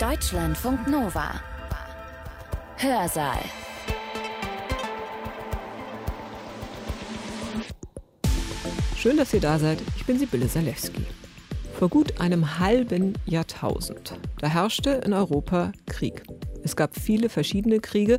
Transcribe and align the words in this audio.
Deutschlandfunk 0.00 0.88
Nova. 0.88 1.40
Hörsaal. 2.76 3.38
Schön, 8.94 9.16
dass 9.16 9.32
ihr 9.32 9.40
da 9.40 9.58
seid. 9.58 9.78
Ich 9.96 10.04
bin 10.04 10.18
Sibylle 10.18 10.48
Salewski. 10.48 11.06
Vor 11.78 11.88
gut 11.88 12.20
einem 12.20 12.58
halben 12.58 13.14
Jahrtausend, 13.24 14.18
da 14.38 14.48
herrschte 14.48 14.90
in 14.90 15.14
Europa 15.14 15.72
Krieg. 15.86 16.24
Es 16.62 16.76
gab 16.76 16.94
viele 16.94 17.30
verschiedene 17.30 17.80
Kriege, 17.80 18.18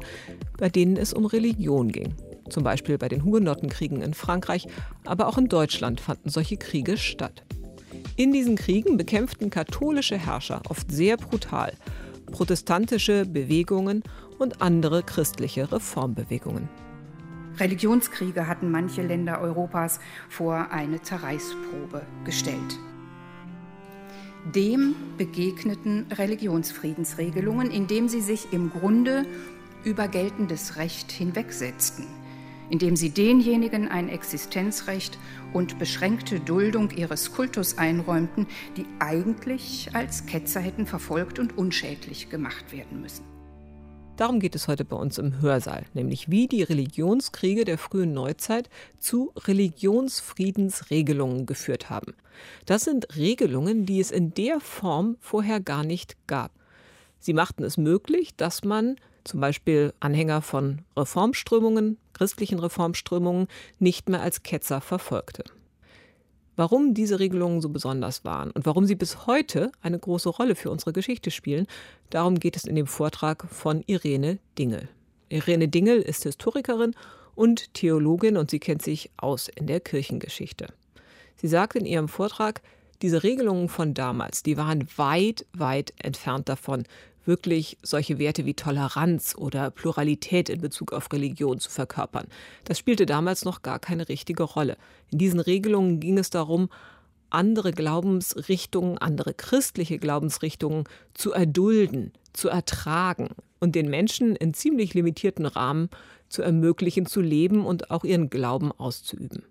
bei 0.58 0.70
denen 0.70 0.98
es 0.98 1.14
um 1.14 1.28
Religion 1.28 1.92
ging. 1.92 2.16
Zum 2.50 2.64
Beispiel 2.64 2.98
bei 2.98 3.08
den 3.08 3.24
Hugenottenkriegen 3.24 4.02
in 4.02 4.16
Frankreich, 4.16 4.68
aber 5.06 5.28
auch 5.28 5.38
in 5.38 5.48
Deutschland 5.48 6.02
fanden 6.02 6.30
solche 6.30 6.58
Kriege 6.58 6.98
statt. 6.98 7.44
In 8.18 8.34
diesen 8.34 8.56
Kriegen 8.56 8.98
bekämpften 8.98 9.52
katholische 9.52 10.18
Herrscher 10.18 10.64
oft 10.70 10.92
sehr 10.92 11.18
brutal 11.18 11.72
protestantische 12.26 13.28
Bewegungen 13.28 14.02
und 14.40 14.60
andere 14.60 15.04
christliche 15.04 15.72
Reformbewegungen. 15.72 16.68
Religionskriege 17.60 18.48
hatten 18.48 18.72
manche 18.72 19.04
Länder 19.04 19.40
Europas 19.40 20.00
vor 20.30 20.72
eine 20.72 21.00
Zerreißprobe 21.02 22.02
gestellt. 22.26 22.80
Dem 24.54 24.96
begegneten 25.20 26.08
Religionsfriedensregelungen, 26.12 27.70
indem 27.70 28.10
sie 28.10 28.22
sich 28.22 28.52
im 28.52 28.72
Grunde 28.72 29.26
über 29.84 30.08
geltendes 30.08 30.78
Recht 30.78 31.12
hinwegsetzten 31.12 32.17
indem 32.70 32.96
sie 32.96 33.10
denjenigen 33.10 33.88
ein 33.88 34.10
Existenzrecht 34.10 35.18
und 35.54 35.80
beschränkte 35.80 36.40
Duldung 36.40 36.92
ihres 36.92 37.34
Kultus 37.34 37.78
einräumten, 37.78 38.48
die 38.76 38.86
eigentlich 39.00 39.90
als 39.94 40.26
Ketzer 40.26 40.60
hätten 40.60 40.86
verfolgt 40.86 41.40
und 41.40 41.58
unschädlich 41.58 42.30
gemacht 42.30 42.72
werden 42.72 43.02
müssen. 43.02 43.24
Darum 44.18 44.40
geht 44.40 44.56
es 44.56 44.68
heute 44.68 44.84
bei 44.84 44.96
uns 44.96 45.20
im 45.20 45.42
Hörsaal, 45.42 45.86
nämlich 45.94 46.32
wie 46.32 46.48
die 46.48 46.64
Religionskriege 46.64 47.66
der 47.66 47.78
frühen 47.78 48.16
Neuzeit 48.16 48.68
zu 48.98 49.32
Religionsfriedensregelungen 49.38 51.46
geführt 51.46 51.92
haben. 51.92 52.16
Das 52.66 52.84
sind 52.84 53.16
Regelungen, 53.16 53.86
die 53.86 54.00
es 54.00 54.10
in 54.10 54.34
der 54.34 54.60
Form 54.60 55.18
vorher 55.20 55.60
gar 55.60 55.84
nicht 55.84 56.18
gab. 56.26 56.52
Sie 57.20 57.34
machten 57.34 57.64
es 57.64 57.78
möglich, 57.78 58.36
dass 58.36 58.64
man 58.64 58.96
zum 59.28 59.40
Beispiel 59.40 59.94
Anhänger 60.00 60.42
von 60.42 60.80
Reformströmungen, 60.96 61.98
christlichen 62.14 62.60
Reformströmungen, 62.60 63.48
nicht 63.80 64.10
mehr 64.10 64.22
als 64.22 64.44
Ketzer 64.44 64.82
verfolgte. 64.82 65.44
Warum 66.56 66.96
diese 66.96 67.20
Regelungen 67.20 67.62
so 67.62 67.70
besonders 67.70 68.26
waren 68.26 68.50
und 68.50 68.66
warum 68.66 68.86
sie 68.86 68.96
bis 68.96 69.28
heute 69.28 69.72
eine 69.82 70.00
große 70.00 70.30
Rolle 70.30 70.56
für 70.56 70.72
unsere 70.72 70.92
Geschichte 70.92 71.30
spielen, 71.30 71.68
darum 72.10 72.40
geht 72.40 72.56
es 72.56 72.66
in 72.66 72.76
dem 72.76 72.88
Vortrag 72.88 73.46
von 73.52 73.84
Irene 73.86 74.40
Dingel. 74.58 74.90
Irene 75.30 75.68
Dingel 75.68 76.02
ist 76.02 76.24
Historikerin 76.24 76.96
und 77.36 77.76
Theologin 77.76 78.38
und 78.38 78.50
sie 78.50 78.60
kennt 78.60 78.82
sich 78.82 79.12
aus 79.18 79.50
in 79.50 79.68
der 79.68 79.80
Kirchengeschichte. 79.80 80.74
Sie 81.36 81.48
sagt 81.48 81.76
in 81.76 81.86
ihrem 81.86 82.08
Vortrag, 82.08 82.62
diese 83.04 83.22
Regelungen 83.22 83.70
von 83.70 83.94
damals, 83.94 84.42
die 84.42 84.58
waren 84.58 84.88
weit, 84.98 85.46
weit 85.54 85.94
entfernt 86.00 86.50
davon, 86.50 86.86
wirklich 87.28 87.78
solche 87.84 88.20
Werte 88.20 88.46
wie 88.46 88.54
Toleranz 88.54 89.36
oder 89.38 89.70
Pluralität 89.72 90.50
in 90.50 90.62
Bezug 90.62 90.94
auf 90.94 91.12
Religion 91.12 91.60
zu 91.60 91.70
verkörpern. 91.70 92.28
Das 92.64 92.80
spielte 92.80 93.06
damals 93.06 93.46
noch 93.46 93.62
gar 93.62 93.80
keine 93.80 94.10
richtige 94.10 94.44
Rolle. 94.44 94.78
In 95.12 95.18
diesen 95.18 95.40
Regelungen 95.40 96.00
ging 96.00 96.18
es 96.18 96.30
darum, 96.30 96.70
andere 97.30 97.72
Glaubensrichtungen, 97.72 98.98
andere 98.98 99.34
christliche 99.34 99.98
Glaubensrichtungen 100.00 100.86
zu 101.14 101.34
erdulden, 101.34 102.14
zu 102.34 102.50
ertragen 102.50 103.30
und 103.60 103.76
den 103.76 103.90
Menschen 103.90 104.36
in 104.36 104.54
ziemlich 104.54 104.94
limitierten 104.94 105.46
Rahmen 105.46 105.90
zu 106.30 106.42
ermöglichen, 106.42 107.06
zu 107.06 107.22
leben 107.22 107.66
und 107.66 107.92
auch 107.92 108.04
ihren 108.04 108.30
Glauben 108.30 108.72
auszuüben. 108.72 109.44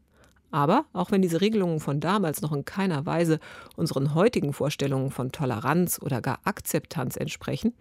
Aber 0.50 0.86
auch 0.92 1.10
wenn 1.10 1.22
diese 1.22 1.40
Regelungen 1.40 1.80
von 1.80 2.00
damals 2.00 2.40
noch 2.40 2.52
in 2.52 2.64
keiner 2.64 3.04
Weise 3.04 3.40
unseren 3.76 4.14
heutigen 4.14 4.52
Vorstellungen 4.52 5.10
von 5.10 5.32
Toleranz 5.32 6.00
oder 6.02 6.20
gar 6.20 6.40
Akzeptanz 6.44 7.16
entsprechen, 7.16 7.74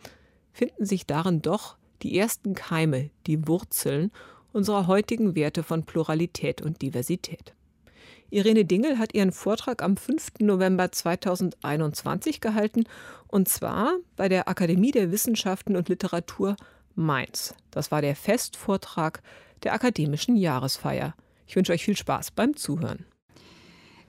finden 0.51 0.85
sich 0.85 1.05
darin 1.05 1.41
doch 1.41 1.77
die 2.01 2.17
ersten 2.17 2.55
Keime, 2.55 3.09
die 3.27 3.47
Wurzeln 3.47 4.11
unserer 4.51 4.87
heutigen 4.87 5.35
Werte 5.35 5.63
von 5.63 5.83
Pluralität 5.83 6.61
und 6.61 6.81
Diversität. 6.81 7.53
Irene 8.29 8.65
Dingel 8.65 8.97
hat 8.97 9.13
ihren 9.13 9.31
Vortrag 9.31 9.83
am 9.83 9.97
5. 9.97 10.39
November 10.39 10.91
2021 10.91 12.41
gehalten, 12.41 12.85
und 13.27 13.47
zwar 13.47 13.93
bei 14.15 14.29
der 14.29 14.47
Akademie 14.47 14.91
der 14.91 15.11
Wissenschaften 15.11 15.75
und 15.75 15.89
Literatur 15.89 16.55
Mainz. 16.95 17.53
Das 17.71 17.91
war 17.91 18.01
der 18.01 18.15
Festvortrag 18.15 19.21
der 19.63 19.73
akademischen 19.73 20.37
Jahresfeier. 20.37 21.15
Ich 21.47 21.55
wünsche 21.55 21.73
euch 21.73 21.85
viel 21.85 21.97
Spaß 21.97 22.31
beim 22.31 22.55
Zuhören. 22.55 23.05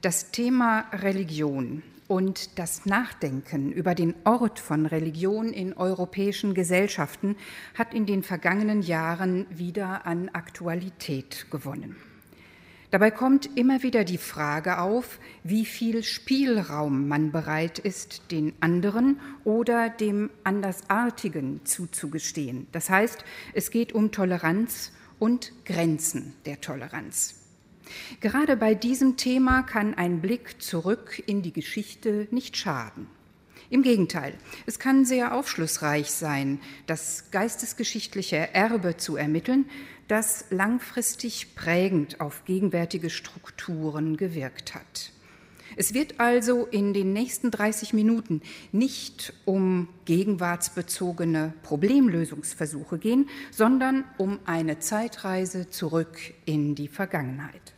Das 0.01 0.31
Thema 0.31 0.85
Religion 0.91 1.83
und 2.07 2.57
das 2.57 2.85
Nachdenken 2.85 3.71
über 3.71 3.95
den 3.95 4.15
Ort 4.23 4.59
von 4.59 4.85
Religion 4.85 5.51
in 5.51 5.73
europäischen 5.73 6.53
Gesellschaften 6.53 7.35
hat 7.77 7.93
in 7.93 8.05
den 8.05 8.23
vergangenen 8.23 8.81
Jahren 8.81 9.45
wieder 9.49 10.05
an 10.05 10.29
Aktualität 10.29 11.47
gewonnen. 11.51 11.97
Dabei 12.89 13.11
kommt 13.11 13.57
immer 13.57 13.83
wieder 13.83 14.05
die 14.05 14.17
Frage 14.17 14.79
auf, 14.79 15.19
wie 15.43 15.65
viel 15.65 16.03
Spielraum 16.03 17.09
man 17.09 17.33
bereit 17.33 17.79
ist, 17.79 18.31
den 18.31 18.53
anderen 18.61 19.19
oder 19.43 19.89
dem 19.89 20.29
Andersartigen 20.45 21.65
zuzugestehen. 21.65 22.67
Das 22.71 22.89
heißt, 22.89 23.25
es 23.53 23.71
geht 23.71 23.91
um 23.91 24.13
Toleranz 24.13 24.93
und 25.19 25.51
Grenzen 25.65 26.33
der 26.45 26.61
Toleranz. 26.61 27.35
Gerade 28.21 28.57
bei 28.57 28.75
diesem 28.75 29.17
Thema 29.17 29.63
kann 29.63 29.93
ein 29.93 30.21
Blick 30.21 30.61
zurück 30.61 31.21
in 31.25 31.41
die 31.41 31.53
Geschichte 31.53 32.27
nicht 32.31 32.57
schaden. 32.57 33.07
Im 33.69 33.83
Gegenteil, 33.83 34.33
es 34.65 34.79
kann 34.79 35.05
sehr 35.05 35.33
aufschlussreich 35.33 36.11
sein, 36.11 36.59
das 36.85 37.31
geistesgeschichtliche 37.31 38.53
Erbe 38.53 38.95
zu 38.95 39.17
ermitteln, 39.17 39.65
das 40.07 40.45
langfristig 40.51 41.55
prägend 41.55 42.21
auf 42.21 42.45
gegenwärtige 42.45 43.09
Strukturen 43.09 44.15
gewirkt 44.15 44.73
hat. 44.73 45.11
Es 45.79 45.93
wird 45.93 46.19
also 46.19 46.65
in 46.65 46.91
den 46.95 47.13
nächsten 47.13 47.51
30 47.51 47.93
Minuten 47.93 48.41
nicht 48.71 49.31
um 49.45 49.89
gegenwartsbezogene 50.05 51.53
Problemlösungsversuche 51.61 52.97
gehen, 52.97 53.29
sondern 53.51 54.03
um 54.17 54.39
eine 54.45 54.79
Zeitreise 54.79 55.69
zurück 55.69 56.17
in 56.45 56.73
die 56.73 56.87
Vergangenheit. 56.87 57.75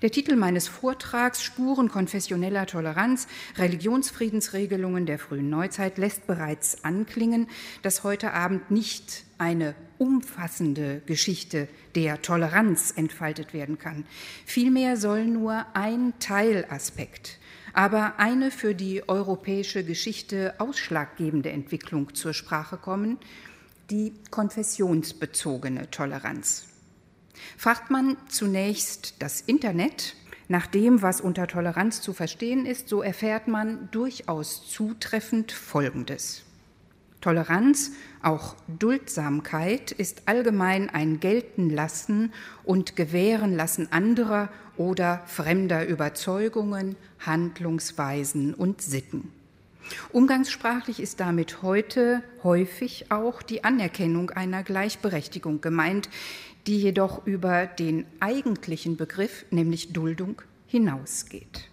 Der 0.00 0.10
Titel 0.10 0.36
meines 0.36 0.68
Vortrags 0.68 1.42
Spuren 1.42 1.90
konfessioneller 1.90 2.64
Toleranz, 2.64 3.28
Religionsfriedensregelungen 3.58 5.04
der 5.04 5.18
frühen 5.18 5.50
Neuzeit 5.50 5.98
lässt 5.98 6.26
bereits 6.26 6.82
anklingen, 6.82 7.46
dass 7.82 8.04
heute 8.04 8.32
Abend 8.32 8.70
nicht 8.70 9.27
eine 9.38 9.74
umfassende 9.98 11.00
Geschichte 11.06 11.68
der 11.94 12.22
Toleranz 12.22 12.92
entfaltet 12.96 13.52
werden 13.52 13.78
kann. 13.78 14.04
Vielmehr 14.44 14.96
soll 14.96 15.26
nur 15.26 15.64
ein 15.74 16.12
Teilaspekt, 16.18 17.38
aber 17.72 18.18
eine 18.18 18.50
für 18.50 18.74
die 18.74 19.08
europäische 19.08 19.84
Geschichte 19.84 20.54
ausschlaggebende 20.58 21.50
Entwicklung 21.50 22.14
zur 22.14 22.34
Sprache 22.34 22.76
kommen, 22.76 23.18
die 23.90 24.12
konfessionsbezogene 24.30 25.90
Toleranz. 25.90 26.66
Fragt 27.56 27.90
man 27.90 28.16
zunächst 28.28 29.22
das 29.22 29.40
Internet 29.40 30.16
nach 30.48 30.66
dem, 30.66 31.02
was 31.02 31.20
unter 31.20 31.46
Toleranz 31.46 32.00
zu 32.00 32.12
verstehen 32.12 32.66
ist, 32.66 32.88
so 32.88 33.02
erfährt 33.02 33.48
man 33.48 33.90
durchaus 33.90 34.68
zutreffend 34.68 35.52
Folgendes. 35.52 36.42
Toleranz, 37.20 37.92
auch 38.22 38.56
Duldsamkeit, 38.66 39.92
ist 39.92 40.22
allgemein 40.26 40.90
ein 40.90 41.20
Geltenlassen 41.20 42.32
und 42.64 42.96
Gewährenlassen 42.96 43.92
anderer 43.92 44.50
oder 44.76 45.22
fremder 45.26 45.86
Überzeugungen, 45.86 46.96
Handlungsweisen 47.20 48.54
und 48.54 48.82
Sitten. 48.82 49.32
Umgangssprachlich 50.12 51.00
ist 51.00 51.20
damit 51.20 51.62
heute 51.62 52.22
häufig 52.42 53.10
auch 53.10 53.42
die 53.42 53.64
Anerkennung 53.64 54.30
einer 54.30 54.62
Gleichberechtigung 54.62 55.60
gemeint, 55.60 56.08
die 56.66 56.78
jedoch 56.78 57.26
über 57.26 57.66
den 57.66 58.04
eigentlichen 58.20 58.96
Begriff, 58.96 59.46
nämlich 59.50 59.92
Duldung, 59.92 60.42
hinausgeht. 60.66 61.68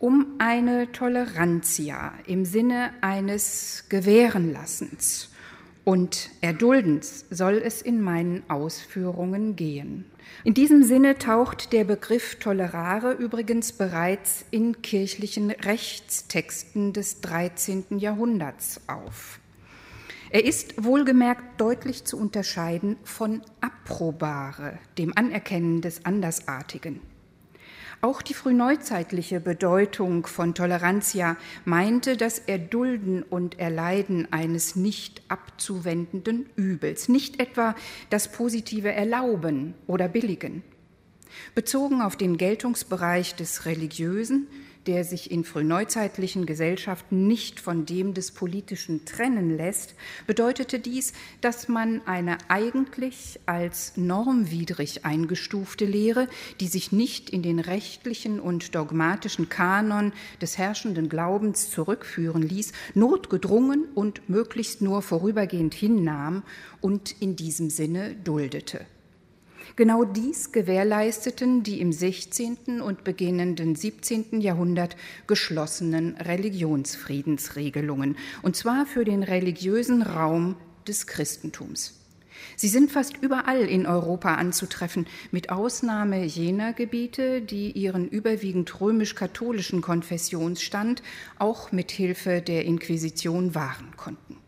Um 0.00 0.36
eine 0.38 0.90
Tolerantia 0.92 2.14
im 2.26 2.46
Sinne 2.46 2.88
eines 3.02 3.84
Gewährenlassens 3.90 5.28
und 5.84 6.30
Erduldens 6.40 7.26
soll 7.28 7.60
es 7.62 7.82
in 7.82 8.00
meinen 8.00 8.42
Ausführungen 8.48 9.56
gehen. 9.56 10.06
In 10.42 10.54
diesem 10.54 10.84
Sinne 10.84 11.18
taucht 11.18 11.74
der 11.74 11.84
Begriff 11.84 12.36
Tolerare 12.36 13.12
übrigens 13.12 13.72
bereits 13.72 14.46
in 14.50 14.80
kirchlichen 14.80 15.50
Rechtstexten 15.50 16.94
des 16.94 17.20
13. 17.20 17.98
Jahrhunderts 17.98 18.80
auf. 18.86 19.38
Er 20.30 20.46
ist 20.46 20.82
wohlgemerkt 20.82 21.60
deutlich 21.60 22.04
zu 22.04 22.16
unterscheiden 22.16 22.96
von 23.04 23.42
approbare, 23.60 24.78
dem 24.96 25.12
Anerkennen 25.14 25.82
des 25.82 26.06
Andersartigen. 26.06 27.09
Auch 28.02 28.22
die 28.22 28.32
frühneuzeitliche 28.32 29.40
Bedeutung 29.40 30.26
von 30.26 30.54
Tolerantia 30.54 31.36
meinte 31.66 32.16
das 32.16 32.38
Erdulden 32.38 33.22
und 33.22 33.58
Erleiden 33.58 34.26
eines 34.32 34.74
nicht 34.74 35.20
abzuwendenden 35.28 36.48
Übels, 36.56 37.10
nicht 37.10 37.40
etwa 37.40 37.74
das 38.08 38.32
positive 38.32 38.90
Erlauben 38.90 39.74
oder 39.86 40.08
Billigen. 40.08 40.62
Bezogen 41.54 42.00
auf 42.00 42.16
den 42.16 42.38
Geltungsbereich 42.38 43.34
des 43.34 43.66
Religiösen 43.66 44.48
der 44.86 45.04
sich 45.04 45.30
in 45.30 45.44
frühneuzeitlichen 45.44 46.46
Gesellschaften 46.46 47.26
nicht 47.26 47.60
von 47.60 47.86
dem 47.86 48.14
des 48.14 48.32
Politischen 48.32 49.04
trennen 49.04 49.56
lässt, 49.56 49.94
bedeutete 50.26 50.78
dies, 50.78 51.12
dass 51.40 51.68
man 51.68 52.00
eine 52.06 52.38
eigentlich 52.48 53.40
als 53.46 53.96
normwidrig 53.96 55.04
eingestufte 55.04 55.84
Lehre, 55.84 56.28
die 56.60 56.68
sich 56.68 56.92
nicht 56.92 57.30
in 57.30 57.42
den 57.42 57.58
rechtlichen 57.58 58.40
und 58.40 58.74
dogmatischen 58.74 59.48
Kanon 59.48 60.12
des 60.40 60.58
herrschenden 60.58 61.08
Glaubens 61.08 61.70
zurückführen 61.70 62.42
ließ, 62.42 62.72
notgedrungen 62.94 63.84
und 63.94 64.28
möglichst 64.28 64.80
nur 64.82 65.02
vorübergehend 65.02 65.74
hinnahm 65.74 66.42
und 66.80 67.20
in 67.20 67.36
diesem 67.36 67.70
Sinne 67.70 68.14
duldete. 68.14 68.86
Genau 69.76 70.04
dies 70.04 70.52
gewährleisteten 70.52 71.62
die 71.62 71.80
im 71.80 71.92
16. 71.92 72.80
und 72.80 73.04
beginnenden 73.04 73.76
17. 73.76 74.40
Jahrhundert 74.40 74.96
geschlossenen 75.26 76.16
Religionsfriedensregelungen, 76.16 78.16
und 78.42 78.56
zwar 78.56 78.86
für 78.86 79.04
den 79.04 79.22
religiösen 79.22 80.02
Raum 80.02 80.56
des 80.88 81.06
Christentums. 81.06 81.96
Sie 82.56 82.68
sind 82.68 82.90
fast 82.90 83.18
überall 83.18 83.60
in 83.60 83.86
Europa 83.86 84.34
anzutreffen, 84.34 85.06
mit 85.30 85.50
Ausnahme 85.50 86.24
jener 86.24 86.72
Gebiete, 86.72 87.42
die 87.42 87.70
ihren 87.72 88.08
überwiegend 88.08 88.80
römisch-katholischen 88.80 89.82
Konfessionsstand 89.82 91.02
auch 91.38 91.70
mit 91.70 91.90
Hilfe 91.90 92.40
der 92.40 92.64
Inquisition 92.64 93.54
wahren 93.54 93.94
konnten. 93.96 94.39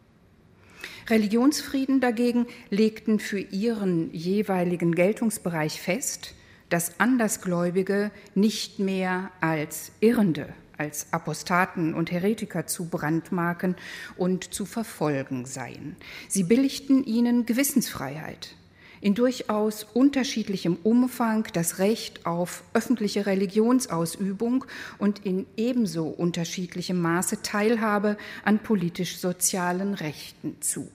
Religionsfrieden 1.12 2.00
dagegen 2.00 2.47
legten 2.70 3.19
für 3.19 3.38
ihren 3.38 4.11
jeweiligen 4.14 4.94
Geltungsbereich 4.94 5.79
fest, 5.79 6.35
dass 6.70 6.99
Andersgläubige 7.00 8.11
nicht 8.35 8.79
mehr 8.79 9.31
als 9.43 9.93
Irrende, 10.00 10.49
als 10.79 11.12
Apostaten 11.12 11.93
und 11.93 12.11
Heretiker 12.11 12.67
zu 12.67 12.87
brandmarken 12.87 13.76
und 14.17 14.55
zu 14.55 14.64
verfolgen 14.64 15.44
seien. 15.44 15.97
Sie 16.29 16.44
billigten 16.44 17.05
ihnen 17.05 17.44
Gewissensfreiheit, 17.44 18.56
in 19.03 19.14
durchaus 19.14 19.85
unterschiedlichem 19.93 20.79
Umfang 20.82 21.47
das 21.53 21.79
Recht 21.79 22.25
auf 22.25 22.64
öffentliche 22.73 23.26
Religionsausübung 23.26 24.64
und 24.97 25.26
in 25.26 25.44
ebenso 25.59 26.06
unterschiedlichem 26.06 26.99
Maße 27.03 27.43
Teilhabe 27.43 28.17
an 28.47 28.61
politisch-sozialen 28.61 29.93
Rechten 29.93 30.56
zu. 30.62 30.88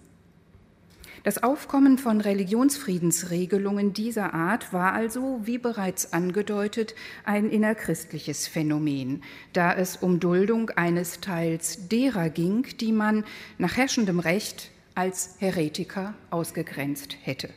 Das 1.28 1.44
Aufkommen 1.44 1.98
von 1.98 2.22
Religionsfriedensregelungen 2.22 3.92
dieser 3.92 4.34
Art 4.34 4.72
war 4.72 4.94
also, 4.94 5.42
wie 5.44 5.58
bereits 5.58 6.14
angedeutet, 6.14 6.96
ein 7.26 7.50
innerchristliches 7.50 8.48
Phänomen, 8.48 9.22
da 9.52 9.74
es 9.74 9.98
um 9.98 10.22
Duldung 10.22 10.70
eines 10.70 11.20
Teils 11.20 11.90
derer 11.90 12.30
ging, 12.30 12.66
die 12.80 12.94
man 12.94 13.26
nach 13.58 13.76
herrschendem 13.76 14.22
Recht 14.22 14.72
als 14.96 15.36
Heretiker 15.40 16.14
ausgegrenzt 16.30 17.18
hätte. 17.22 17.50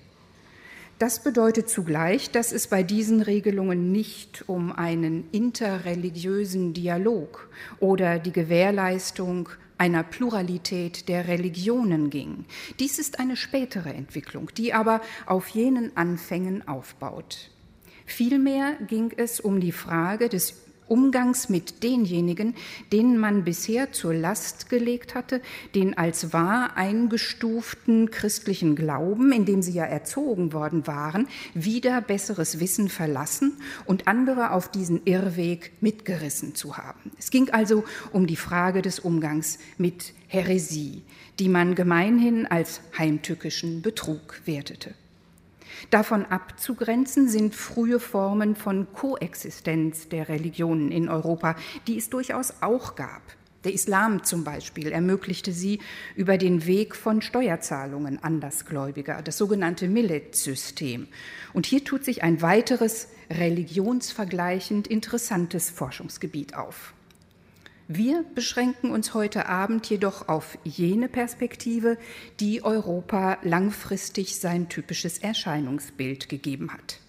Das 0.99 1.23
bedeutet 1.23 1.69
zugleich, 1.69 2.33
dass 2.33 2.51
es 2.51 2.67
bei 2.67 2.83
diesen 2.83 3.23
Regelungen 3.23 3.93
nicht 3.93 4.49
um 4.49 4.73
einen 4.73 5.31
interreligiösen 5.31 6.75
Dialog 6.75 7.49
oder 7.79 8.19
die 8.19 8.33
Gewährleistung 8.33 9.49
einer 9.81 10.03
Pluralität 10.03 11.09
der 11.09 11.27
Religionen 11.27 12.11
ging. 12.11 12.45
Dies 12.79 12.99
ist 12.99 13.19
eine 13.19 13.35
spätere 13.35 13.95
Entwicklung, 13.95 14.51
die 14.55 14.75
aber 14.75 15.01
auf 15.25 15.49
jenen 15.49 15.97
Anfängen 15.97 16.69
aufbaut. 16.69 17.51
Vielmehr 18.05 18.75
ging 18.87 19.13
es 19.17 19.41
um 19.41 19.59
die 19.59 19.73
Frage 19.73 20.29
des 20.29 20.70
Umgangs 20.91 21.49
mit 21.49 21.83
denjenigen, 21.83 22.55
denen 22.93 23.19
man 23.19 23.45
bisher 23.45 23.93
zur 23.93 24.13
Last 24.13 24.69
gelegt 24.69 25.15
hatte, 25.15 25.41
den 25.75 25.97
als 25.97 26.33
wahr 26.33 26.77
eingestuften 26.77 28.11
christlichen 28.11 28.75
Glauben, 28.75 29.33
in 29.33 29.45
dem 29.45 29.63
sie 29.63 29.73
ja 29.73 29.85
erzogen 29.85 30.53
worden 30.53 30.87
waren, 30.87 31.29
wieder 31.55 32.01
besseres 32.01 32.61
Wissen 32.61 32.89
verlassen 32.89 33.59
und 33.87 34.09
andere 34.09 34.51
auf 34.51 34.71
diesen 34.71 35.03
Irrweg 35.05 35.73
mitgerissen 35.81 36.55
zu 36.55 36.77
haben. 36.77 37.13
Es 37.19 37.31
ging 37.31 37.51
also 37.51 37.85
um 38.13 38.27
die 38.27 38.37
Frage 38.37 38.83
des 38.83 38.99
Umgangs 38.99 39.59
mit 39.79 40.13
Häresie, 40.27 41.03
die 41.39 41.49
man 41.49 41.75
gemeinhin 41.75 42.47
als 42.47 42.81
heimtückischen 42.99 43.83
Betrug 43.83 44.41
wertete. 44.45 44.95
Davon 45.89 46.27
abzugrenzen 46.27 47.29
sind 47.29 47.55
frühe 47.55 47.99
Formen 47.99 48.55
von 48.55 48.93
Koexistenz 48.93 50.09
der 50.09 50.29
Religionen 50.29 50.93
in 50.93 51.09
Europa, 51.09 51.57
die 51.87 51.97
es 51.97 52.11
durchaus 52.11 52.55
auch 52.61 52.95
gab. 52.95 53.23
Der 53.65 53.75
Islam 53.75 54.25
zum 54.25 54.43
Beispiel 54.43 54.91
ermöglichte 54.91 55.53
sie 55.53 55.81
über 56.17 56.39
den 56.39 56.65
Weg 56.67 56.97
von 56.97 57.21
Steuerzahlungen 57.21 58.23
Andersgläubiger, 58.23 59.21
das 59.23 59.37
sogenannte 59.37 59.87
Millet-System. 59.87 61.09
Und 61.53 61.67
hier 61.67 61.85
tut 61.85 62.05
sich 62.05 62.23
ein 62.23 62.41
weiteres 62.41 63.09
religionsvergleichend 63.31 64.87
interessantes 64.87 65.69
Forschungsgebiet 65.69 66.55
auf. 66.55 66.95
Wir 67.93 68.25
beschränken 68.37 68.93
uns 68.93 69.15
heute 69.15 69.47
Abend 69.47 69.91
jedoch 69.91 70.29
auf 70.29 70.57
jene 70.63 71.09
Perspektive, 71.09 71.99
die 72.39 72.63
Europa 72.63 73.39
langfristig 73.43 74.37
sein 74.37 74.69
typisches 74.69 75.19
Erscheinungsbild 75.19 76.29
gegeben 76.29 76.73
hat. 76.73 77.01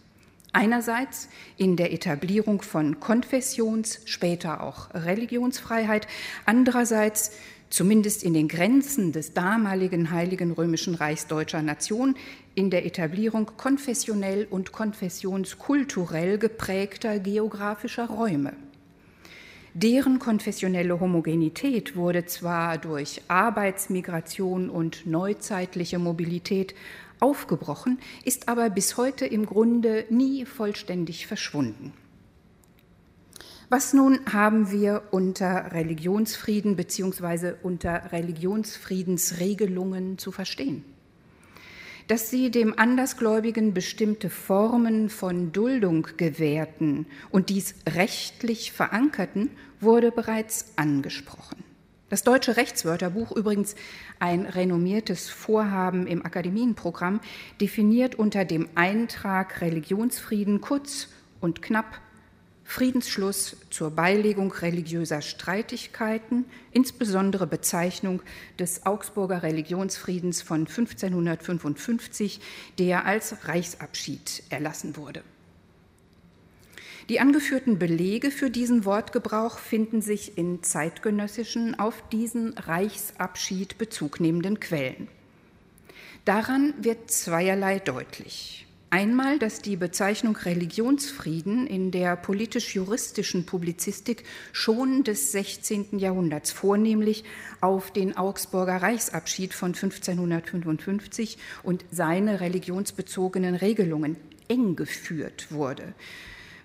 Einerseits 0.53 1.29
in 1.55 1.75
der 1.75 1.93
Etablierung 1.93 2.63
von 2.63 2.99
Konfessions-, 2.99 3.99
später 4.05 4.63
auch 4.63 4.91
Religionsfreiheit, 4.95 6.07
andererseits 6.47 7.33
zumindest 7.69 8.23
in 8.23 8.33
den 8.33 8.47
Grenzen 8.47 9.11
des 9.11 9.33
damaligen 9.33 10.09
Heiligen 10.09 10.51
Römischen 10.51 10.95
Reichs 10.95 11.27
deutscher 11.27 11.61
Nation, 11.61 12.15
in 12.55 12.71
der 12.71 12.87
Etablierung 12.87 13.51
konfessionell 13.55 14.47
und 14.49 14.71
konfessionskulturell 14.71 16.39
geprägter 16.39 17.19
geografischer 17.19 18.07
Räume. 18.07 18.53
Deren 19.73 20.19
konfessionelle 20.19 20.99
Homogenität 20.99 21.95
wurde 21.95 22.25
zwar 22.25 22.77
durch 22.77 23.21
Arbeitsmigration 23.29 24.69
und 24.69 25.05
neuzeitliche 25.05 25.97
Mobilität 25.97 26.75
aufgebrochen, 27.21 27.97
ist 28.25 28.49
aber 28.49 28.69
bis 28.69 28.97
heute 28.97 29.25
im 29.25 29.45
Grunde 29.45 30.03
nie 30.09 30.45
vollständig 30.45 31.25
verschwunden. 31.25 31.93
Was 33.69 33.93
nun 33.93 34.19
haben 34.33 34.71
wir 34.71 35.03
unter 35.11 35.71
Religionsfrieden 35.71 36.75
bzw. 36.75 37.53
unter 37.63 38.11
Religionsfriedensregelungen 38.11 40.17
zu 40.17 40.33
verstehen? 40.33 40.83
Dass 42.07 42.29
sie 42.29 42.51
dem 42.51 42.77
Andersgläubigen 42.77 43.73
bestimmte 43.73 44.29
Formen 44.29 45.09
von 45.09 45.51
Duldung 45.51 46.07
gewährten 46.17 47.05
und 47.29 47.49
dies 47.49 47.75
rechtlich 47.87 48.71
verankerten, 48.71 49.51
wurde 49.79 50.11
bereits 50.11 50.73
angesprochen. 50.75 51.63
Das 52.09 52.23
deutsche 52.23 52.57
Rechtswörterbuch, 52.57 53.31
übrigens 53.31 53.75
ein 54.19 54.45
renommiertes 54.45 55.29
Vorhaben 55.29 56.07
im 56.07 56.25
Akademienprogramm, 56.25 57.21
definiert 57.61 58.15
unter 58.15 58.43
dem 58.43 58.67
Eintrag 58.75 59.61
Religionsfrieden 59.61 60.59
kurz 60.59 61.07
und 61.39 61.61
knapp 61.61 62.01
Friedensschluss 62.71 63.57
zur 63.69 63.91
Beilegung 63.91 64.53
religiöser 64.53 65.21
Streitigkeiten, 65.21 66.45
insbesondere 66.71 67.45
Bezeichnung 67.45 68.21
des 68.57 68.85
Augsburger 68.85 69.43
Religionsfriedens 69.43 70.41
von 70.41 70.61
1555, 70.61 72.39
der 72.79 73.05
als 73.05 73.45
Reichsabschied 73.45 74.43
erlassen 74.49 74.95
wurde. 74.95 75.21
Die 77.09 77.19
angeführten 77.19 77.77
Belege 77.77 78.31
für 78.31 78.49
diesen 78.49 78.85
Wortgebrauch 78.85 79.59
finden 79.59 80.01
sich 80.01 80.37
in 80.37 80.63
zeitgenössischen, 80.63 81.77
auf 81.77 82.01
diesen 82.07 82.57
Reichsabschied 82.57 83.77
bezugnehmenden 83.79 84.61
Quellen. 84.61 85.09
Daran 86.23 86.73
wird 86.79 87.11
zweierlei 87.11 87.79
deutlich. 87.79 88.65
Einmal, 88.93 89.39
dass 89.39 89.61
die 89.61 89.77
Bezeichnung 89.77 90.35
Religionsfrieden 90.35 91.65
in 91.65 91.91
der 91.91 92.17
politisch-juristischen 92.17 93.45
Publizistik 93.45 94.25
schon 94.51 95.05
des 95.05 95.31
16. 95.31 95.97
Jahrhunderts 95.97 96.51
vornehmlich 96.51 97.23
auf 97.61 97.91
den 97.91 98.17
Augsburger 98.17 98.81
Reichsabschied 98.81 99.53
von 99.53 99.69
1555 99.69 101.37
und 101.63 101.85
seine 101.89 102.41
religionsbezogenen 102.41 103.55
Regelungen 103.55 104.17
eng 104.49 104.75
geführt 104.75 105.53
wurde, 105.53 105.93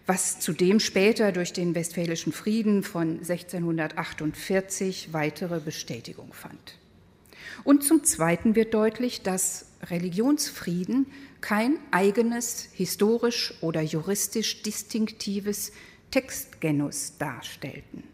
was 0.07 0.41
zudem 0.41 0.81
später 0.81 1.31
durch 1.31 1.53
den 1.53 1.77
Westfälischen 1.77 2.33
Frieden 2.33 2.83
von 2.83 3.21
1648 3.21 5.13
weitere 5.13 5.61
Bestätigung 5.61 6.33
fand. 6.33 6.77
Und 7.63 7.85
zum 7.85 8.03
Zweiten 8.03 8.57
wird 8.57 8.75
deutlich, 8.75 9.23
dass 9.23 9.67
Religionsfrieden 9.91 11.07
kein 11.41 11.79
eigenes 11.91 12.69
historisch 12.73 13.55
oder 13.61 13.83
juristisch 13.83 14.63
distinktives 14.63 15.73
Textgenus 16.11 17.19
darstellten. 17.19 18.05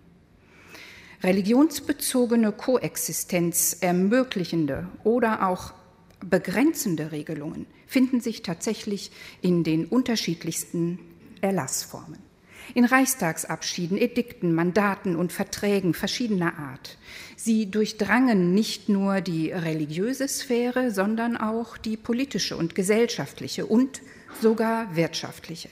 Religionsbezogene 1.22 2.52
Koexistenz 2.52 3.76
ermöglichende 3.80 4.88
oder 5.04 5.46
auch 5.48 5.72
begrenzende 6.20 7.12
Regelungen 7.12 7.66
finden 7.86 8.20
sich 8.20 8.42
tatsächlich 8.42 9.12
in 9.40 9.62
den 9.62 9.86
unterschiedlichsten 9.86 10.98
Erlassformen 11.40 12.31
in 12.74 12.84
Reichstagsabschieden, 12.84 13.98
Edikten, 13.98 14.54
Mandaten 14.54 15.16
und 15.16 15.32
Verträgen 15.32 15.94
verschiedener 15.94 16.58
Art. 16.58 16.98
Sie 17.36 17.70
durchdrangen 17.70 18.54
nicht 18.54 18.88
nur 18.88 19.20
die 19.20 19.50
religiöse 19.50 20.28
Sphäre, 20.28 20.90
sondern 20.90 21.36
auch 21.36 21.76
die 21.76 21.96
politische 21.96 22.56
und 22.56 22.74
gesellschaftliche 22.74 23.66
und 23.66 24.00
sogar 24.40 24.96
wirtschaftliche. 24.96 25.68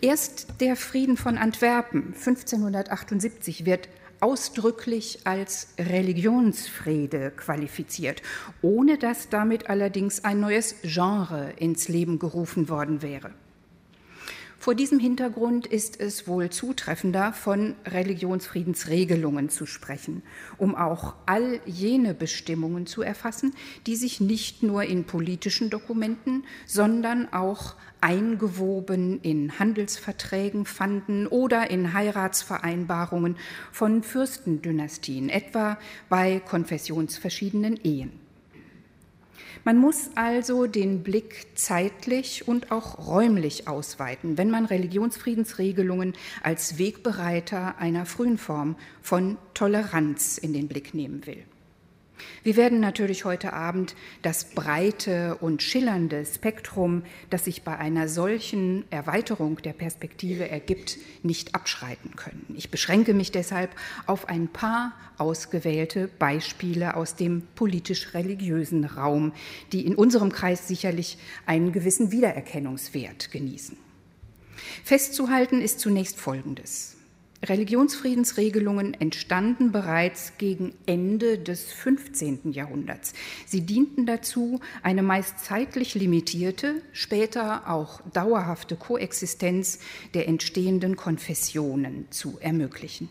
Erst 0.00 0.60
der 0.60 0.76
Frieden 0.76 1.16
von 1.16 1.38
Antwerpen 1.38 2.14
1578 2.14 3.64
wird 3.64 3.88
ausdrücklich 4.22 5.20
als 5.24 5.68
Religionsfriede 5.78 7.32
qualifiziert, 7.36 8.22
ohne 8.62 8.98
dass 8.98 9.28
damit 9.28 9.68
allerdings 9.68 10.24
ein 10.24 10.40
neues 10.40 10.76
Genre 10.82 11.52
ins 11.56 11.88
Leben 11.88 12.18
gerufen 12.18 12.68
worden 12.68 13.02
wäre. 13.02 13.32
Vor 14.62 14.76
diesem 14.76 15.00
Hintergrund 15.00 15.66
ist 15.66 15.98
es 15.98 16.28
wohl 16.28 16.48
zutreffender, 16.50 17.32
von 17.32 17.74
Religionsfriedensregelungen 17.84 19.48
zu 19.48 19.66
sprechen, 19.66 20.22
um 20.56 20.76
auch 20.76 21.16
all 21.26 21.58
jene 21.66 22.14
Bestimmungen 22.14 22.86
zu 22.86 23.02
erfassen, 23.02 23.56
die 23.88 23.96
sich 23.96 24.20
nicht 24.20 24.62
nur 24.62 24.84
in 24.84 25.02
politischen 25.02 25.68
Dokumenten, 25.68 26.44
sondern 26.64 27.32
auch 27.32 27.74
eingewoben 28.00 29.20
in 29.22 29.58
Handelsverträgen 29.58 30.64
fanden 30.64 31.26
oder 31.26 31.68
in 31.68 31.92
Heiratsvereinbarungen 31.92 33.38
von 33.72 34.04
Fürstendynastien, 34.04 35.28
etwa 35.28 35.76
bei 36.08 36.38
konfessionsverschiedenen 36.38 37.78
Ehen. 37.82 38.21
Man 39.64 39.78
muss 39.78 40.10
also 40.14 40.66
den 40.66 41.02
Blick 41.02 41.46
zeitlich 41.54 42.46
und 42.48 42.70
auch 42.70 43.06
räumlich 43.06 43.68
ausweiten, 43.68 44.38
wenn 44.38 44.50
man 44.50 44.64
Religionsfriedensregelungen 44.64 46.14
als 46.42 46.78
Wegbereiter 46.78 47.78
einer 47.78 48.06
frühen 48.06 48.38
Form 48.38 48.76
von 49.00 49.38
Toleranz 49.54 50.38
in 50.38 50.52
den 50.52 50.68
Blick 50.68 50.94
nehmen 50.94 51.26
will. 51.26 51.44
Wir 52.42 52.56
werden 52.56 52.80
natürlich 52.80 53.24
heute 53.24 53.52
Abend 53.52 53.94
das 54.22 54.50
breite 54.50 55.36
und 55.36 55.62
schillernde 55.62 56.24
Spektrum, 56.24 57.02
das 57.30 57.44
sich 57.44 57.62
bei 57.62 57.76
einer 57.78 58.08
solchen 58.08 58.84
Erweiterung 58.90 59.62
der 59.62 59.72
Perspektive 59.72 60.48
ergibt, 60.48 60.98
nicht 61.22 61.54
abschreiten 61.54 62.16
können. 62.16 62.44
Ich 62.56 62.70
beschränke 62.70 63.14
mich 63.14 63.30
deshalb 63.30 63.70
auf 64.06 64.28
ein 64.28 64.48
paar 64.48 64.92
ausgewählte 65.18 66.08
Beispiele 66.18 66.96
aus 66.96 67.14
dem 67.14 67.42
politisch-religiösen 67.54 68.84
Raum, 68.84 69.32
die 69.72 69.86
in 69.86 69.94
unserem 69.94 70.32
Kreis 70.32 70.66
sicherlich 70.66 71.18
einen 71.46 71.72
gewissen 71.72 72.12
Wiedererkennungswert 72.12 73.30
genießen. 73.30 73.76
Festzuhalten 74.84 75.60
ist 75.60 75.80
zunächst 75.80 76.18
Folgendes. 76.18 76.96
Religionsfriedensregelungen 77.44 78.94
entstanden 78.94 79.72
bereits 79.72 80.34
gegen 80.38 80.74
Ende 80.86 81.38
des 81.38 81.72
15. 81.72 82.52
Jahrhunderts. 82.52 83.14
Sie 83.46 83.62
dienten 83.62 84.06
dazu, 84.06 84.60
eine 84.82 85.02
meist 85.02 85.40
zeitlich 85.40 85.94
limitierte, 85.94 86.82
später 86.92 87.68
auch 87.68 88.00
dauerhafte 88.12 88.76
Koexistenz 88.76 89.80
der 90.14 90.28
entstehenden 90.28 90.96
Konfessionen 90.96 92.06
zu 92.10 92.38
ermöglichen 92.40 93.08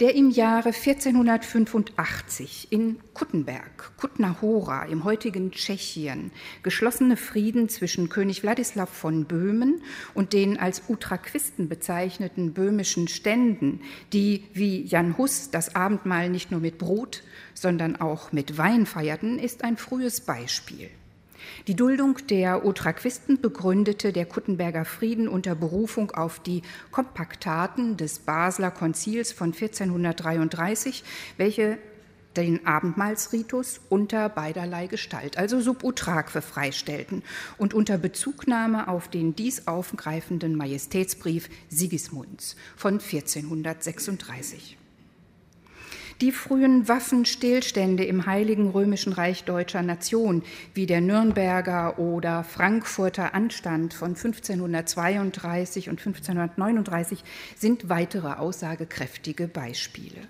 der 0.00 0.14
im 0.14 0.30
Jahre 0.30 0.70
1485 0.70 2.68
in 2.70 2.98
Kuttenberg, 3.12 3.92
Kutna 3.98 4.40
Hora 4.40 4.84
im 4.84 5.04
heutigen 5.04 5.50
Tschechien 5.50 6.32
geschlossene 6.62 7.18
Frieden 7.18 7.68
zwischen 7.68 8.08
König 8.08 8.42
Wladislaw 8.42 8.90
von 8.90 9.26
Böhmen 9.26 9.82
und 10.14 10.32
den 10.32 10.58
als 10.58 10.84
Utraquisten 10.88 11.68
bezeichneten 11.68 12.54
böhmischen 12.54 13.08
Ständen, 13.08 13.82
die 14.14 14.44
wie 14.54 14.86
Jan 14.86 15.18
Hus 15.18 15.50
das 15.50 15.74
Abendmahl 15.74 16.30
nicht 16.30 16.50
nur 16.50 16.60
mit 16.60 16.78
Brot, 16.78 17.22
sondern 17.52 17.96
auch 17.96 18.32
mit 18.32 18.56
Wein 18.56 18.86
feierten, 18.86 19.38
ist 19.38 19.64
ein 19.64 19.76
frühes 19.76 20.22
Beispiel. 20.22 20.88
Die 21.66 21.76
Duldung 21.76 22.18
der 22.28 22.64
Utraquisten 22.64 23.40
begründete 23.40 24.12
der 24.12 24.26
Kuttenberger 24.26 24.84
Frieden 24.84 25.28
unter 25.28 25.54
Berufung 25.54 26.10
auf 26.10 26.40
die 26.40 26.62
Kompaktaten 26.90 27.96
des 27.96 28.20
Basler 28.20 28.70
Konzils 28.70 29.32
von 29.32 29.52
1433, 29.52 31.04
welche 31.36 31.78
den 32.36 32.66
Abendmahlsritus 32.66 33.80
unter 33.88 34.28
beiderlei 34.28 34.86
Gestalt, 34.86 35.36
also 35.36 35.60
sub 35.60 35.82
utraque, 35.82 36.42
freistellten 36.42 37.22
und 37.58 37.74
unter 37.74 37.98
Bezugnahme 37.98 38.88
auf 38.88 39.08
den 39.08 39.34
dies 39.34 39.66
aufgreifenden 39.66 40.56
Majestätsbrief 40.56 41.48
Sigismunds 41.68 42.56
von 42.76 42.94
1436. 42.94 44.79
Die 46.20 46.32
frühen 46.32 46.86
Waffenstillstände 46.86 48.04
im 48.04 48.26
Heiligen 48.26 48.68
Römischen 48.68 49.14
Reich 49.14 49.44
deutscher 49.44 49.80
Nation, 49.80 50.42
wie 50.74 50.84
der 50.84 51.00
Nürnberger 51.00 51.98
oder 51.98 52.44
Frankfurter 52.44 53.32
Anstand 53.32 53.94
von 53.94 54.10
1532 54.10 55.88
und 55.88 55.98
1539, 55.98 57.24
sind 57.56 57.88
weitere 57.88 58.34
aussagekräftige 58.34 59.48
Beispiele. 59.48 60.20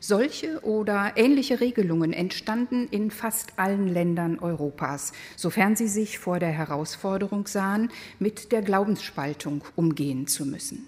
Solche 0.00 0.60
oder 0.60 1.12
ähnliche 1.16 1.60
Regelungen 1.60 2.12
entstanden 2.12 2.86
in 2.90 3.10
fast 3.10 3.58
allen 3.58 3.88
Ländern 3.88 4.38
Europas, 4.38 5.14
sofern 5.34 5.76
sie 5.76 5.88
sich 5.88 6.18
vor 6.18 6.38
der 6.38 6.52
Herausforderung 6.52 7.46
sahen, 7.46 7.90
mit 8.18 8.52
der 8.52 8.60
Glaubensspaltung 8.60 9.64
umgehen 9.76 10.26
zu 10.26 10.44
müssen. 10.44 10.86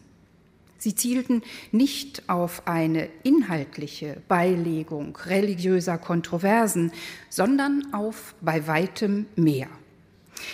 Sie 0.78 0.94
zielten 0.94 1.42
nicht 1.72 2.28
auf 2.28 2.66
eine 2.66 3.08
inhaltliche 3.22 4.22
Beilegung 4.28 5.16
religiöser 5.16 5.98
Kontroversen, 5.98 6.92
sondern 7.30 7.92
auf 7.92 8.34
bei 8.40 8.66
weitem 8.66 9.26
mehr. 9.36 9.68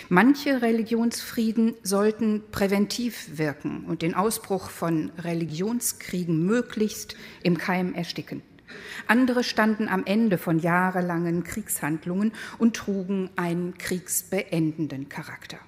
Manche 0.09 0.61
Religionsfrieden 0.61 1.75
sollten 1.83 2.43
präventiv 2.51 3.37
wirken 3.37 3.85
und 3.85 4.01
den 4.01 4.13
Ausbruch 4.13 4.69
von 4.69 5.11
Religionskriegen 5.17 6.45
möglichst 6.45 7.15
im 7.43 7.57
Keim 7.57 7.93
ersticken. 7.93 8.41
Andere 9.07 9.43
standen 9.43 9.87
am 9.87 10.05
Ende 10.05 10.37
von 10.37 10.59
jahrelangen 10.59 11.43
Kriegshandlungen 11.43 12.31
und 12.57 12.75
trugen 12.75 13.29
einen 13.35 13.77
kriegsbeendenden 13.77 15.09
Charakter. 15.09 15.59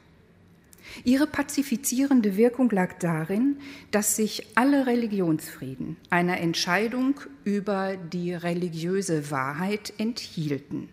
Ihre 1.04 1.28
pazifizierende 1.28 2.38
Wirkung 2.38 2.70
lag 2.70 2.98
darin, 3.00 3.58
dass 3.92 4.16
sich 4.16 4.48
alle 4.56 4.88
Religionsfrieden 4.88 5.98
einer 6.10 6.40
Entscheidung 6.40 7.20
über 7.44 7.98
die 7.98 8.34
religiöse 8.34 9.30
Wahrheit 9.32 9.94
enthielten, 9.98 10.90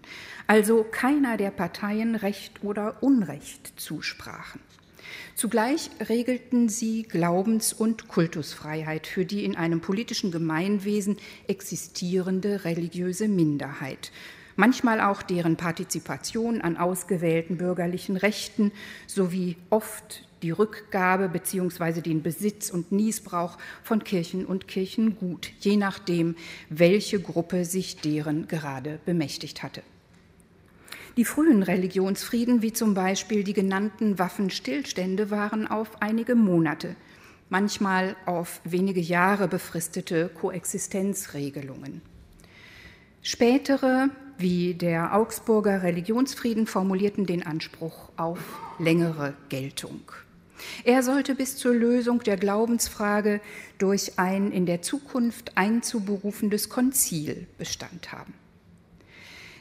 also 0.46 0.84
keiner 0.84 1.36
der 1.36 1.50
Parteien 1.50 2.14
Recht 2.14 2.62
oder 2.64 3.02
Unrecht 3.02 3.72
zusprachen. 3.76 4.60
Zugleich 5.34 5.90
regelten 6.08 6.68
sie 6.68 7.04
Glaubens- 7.04 7.72
und 7.72 8.08
Kultusfreiheit 8.08 9.06
für 9.06 9.24
die 9.24 9.44
in 9.44 9.56
einem 9.56 9.80
politischen 9.80 10.30
Gemeinwesen 10.30 11.16
existierende 11.46 12.64
religiöse 12.64 13.28
Minderheit, 13.28 14.12
manchmal 14.56 15.00
auch 15.00 15.22
deren 15.22 15.56
Partizipation 15.56 16.60
an 16.60 16.76
ausgewählten 16.76 17.56
bürgerlichen 17.56 18.16
Rechten 18.16 18.72
sowie 19.06 19.56
oft 19.70 20.26
die 20.42 20.50
Rückgabe 20.50 21.28
bzw. 21.28 22.00
den 22.00 22.22
Besitz 22.22 22.70
und 22.70 22.92
Niesbrauch 22.92 23.58
von 23.82 24.04
Kirchen 24.04 24.44
und 24.44 24.68
Kirchengut, 24.68 25.50
je 25.60 25.76
nachdem, 25.76 26.36
welche 26.68 27.20
Gruppe 27.20 27.64
sich 27.64 27.96
deren 27.98 28.48
gerade 28.48 28.98
bemächtigt 29.04 29.62
hatte. 29.62 29.82
Die 31.16 31.24
frühen 31.24 31.62
Religionsfrieden, 31.62 32.62
wie 32.62 32.72
zum 32.72 32.94
Beispiel 32.94 33.44
die 33.44 33.52
genannten 33.52 34.18
Waffenstillstände, 34.18 35.30
waren 35.30 35.66
auf 35.66 36.00
einige 36.00 36.34
Monate, 36.34 36.96
manchmal 37.50 38.16
auf 38.24 38.62
wenige 38.64 39.00
Jahre 39.00 39.46
befristete 39.46 40.30
Koexistenzregelungen. 40.30 42.00
Spätere, 43.24 44.10
wie 44.36 44.74
der 44.74 45.14
Augsburger 45.14 45.84
Religionsfrieden, 45.84 46.66
formulierten 46.66 47.24
den 47.24 47.46
Anspruch 47.46 48.10
auf 48.16 48.40
längere 48.80 49.34
Geltung. 49.48 50.00
Er 50.82 51.04
sollte 51.04 51.36
bis 51.36 51.56
zur 51.56 51.72
Lösung 51.72 52.24
der 52.24 52.36
Glaubensfrage 52.36 53.40
durch 53.78 54.18
ein 54.18 54.50
in 54.50 54.66
der 54.66 54.82
Zukunft 54.82 55.56
einzuberufendes 55.56 56.68
Konzil 56.68 57.46
Bestand 57.58 58.10
haben. 58.10 58.34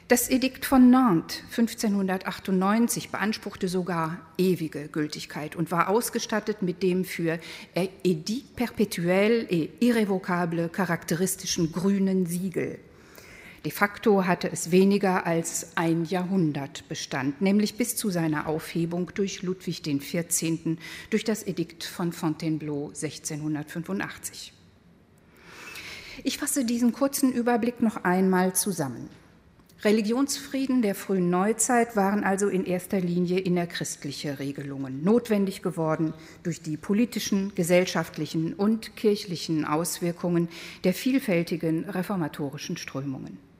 Das 0.08 0.28
Edikt 0.28 0.66
von 0.66 0.90
Nantes 0.90 1.42
1598 1.56 3.10
beanspruchte 3.10 3.68
sogar 3.68 4.18
ewige 4.38 4.88
Gültigkeit 4.88 5.54
und 5.54 5.70
war 5.70 5.88
ausgestattet 5.88 6.62
mit 6.62 6.82
dem 6.82 7.04
für 7.04 7.38
Edit 7.74 8.56
perpetuel 8.56 9.46
et 9.48 9.80
irrevocable 9.80 10.68
charakteristischen 10.68 11.70
grünen 11.70 12.26
Siegel. 12.26 12.80
De 13.64 13.70
facto 13.70 14.26
hatte 14.26 14.50
es 14.50 14.72
weniger 14.72 15.24
als 15.24 15.76
ein 15.76 16.04
Jahrhundert 16.04 16.88
Bestand, 16.88 17.40
nämlich 17.40 17.76
bis 17.76 17.94
zu 17.94 18.10
seiner 18.10 18.48
Aufhebung 18.48 19.12
durch 19.14 19.42
Ludwig 19.42 19.84
XIV. 19.84 20.78
durch 21.10 21.22
das 21.22 21.44
Edikt 21.46 21.84
von 21.84 22.12
Fontainebleau 22.12 22.88
1685. 22.88 24.52
Ich 26.24 26.38
fasse 26.38 26.64
diesen 26.64 26.90
kurzen 26.90 27.32
Überblick 27.32 27.80
noch 27.82 28.02
einmal 28.02 28.52
zusammen. 28.52 29.08
Religionsfrieden 29.84 30.82
der 30.82 30.96
frühen 30.96 31.30
Neuzeit 31.30 31.94
waren 31.94 32.24
also 32.24 32.48
in 32.48 32.64
erster 32.64 33.00
Linie 33.00 33.38
innerchristliche 33.38 34.40
Regelungen, 34.40 35.04
notwendig 35.04 35.62
geworden 35.62 36.14
durch 36.42 36.62
die 36.62 36.76
politischen, 36.76 37.52
gesellschaftlichen 37.54 38.54
und 38.54 38.96
kirchlichen 38.96 39.64
Auswirkungen 39.64 40.48
der 40.82 40.94
vielfältigen 40.94 41.88
reformatorischen 41.88 42.76
Strömungen. 42.76 43.51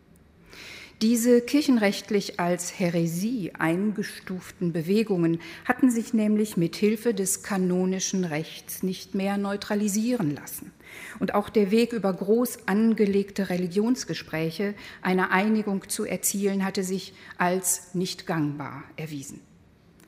Diese 1.02 1.40
kirchenrechtlich 1.40 2.38
als 2.38 2.78
Häresie 2.78 3.50
eingestuften 3.59 4.73
Bewegungen 4.73 5.40
hatten 5.64 5.90
sich 5.90 6.14
nämlich 6.14 6.56
mit 6.56 6.76
Hilfe 6.76 7.12
des 7.12 7.42
kanonischen 7.42 8.23
Rechts 8.25 8.85
nicht 8.85 9.12
mehr 9.12 9.37
neutralisieren 9.37 10.32
lassen. 10.32 10.71
Und 11.18 11.35
auch 11.35 11.49
der 11.49 11.73
Weg 11.73 11.92
über 11.92 12.12
groß 12.12 12.68
angelegte 12.68 13.50
Religionsgespräche 13.50 14.75
eine 15.02 15.32
Einigung 15.32 15.88
zu 15.88 16.04
erzielen, 16.04 16.64
hatte 16.64 16.85
sich 16.85 17.14
als 17.37 17.97
nicht 17.97 18.28
gangbar 18.28 18.85
erwiesen. 18.94 19.40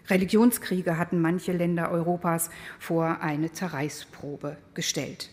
Religionskriege 0.07 0.97
hatten 0.97 1.21
manche 1.21 1.51
Länder 1.51 1.91
Europas 1.91 2.51
vor 2.79 3.21
eine 3.21 3.51
Zerreißprobe 3.51 4.59
gestellt. 4.75 5.31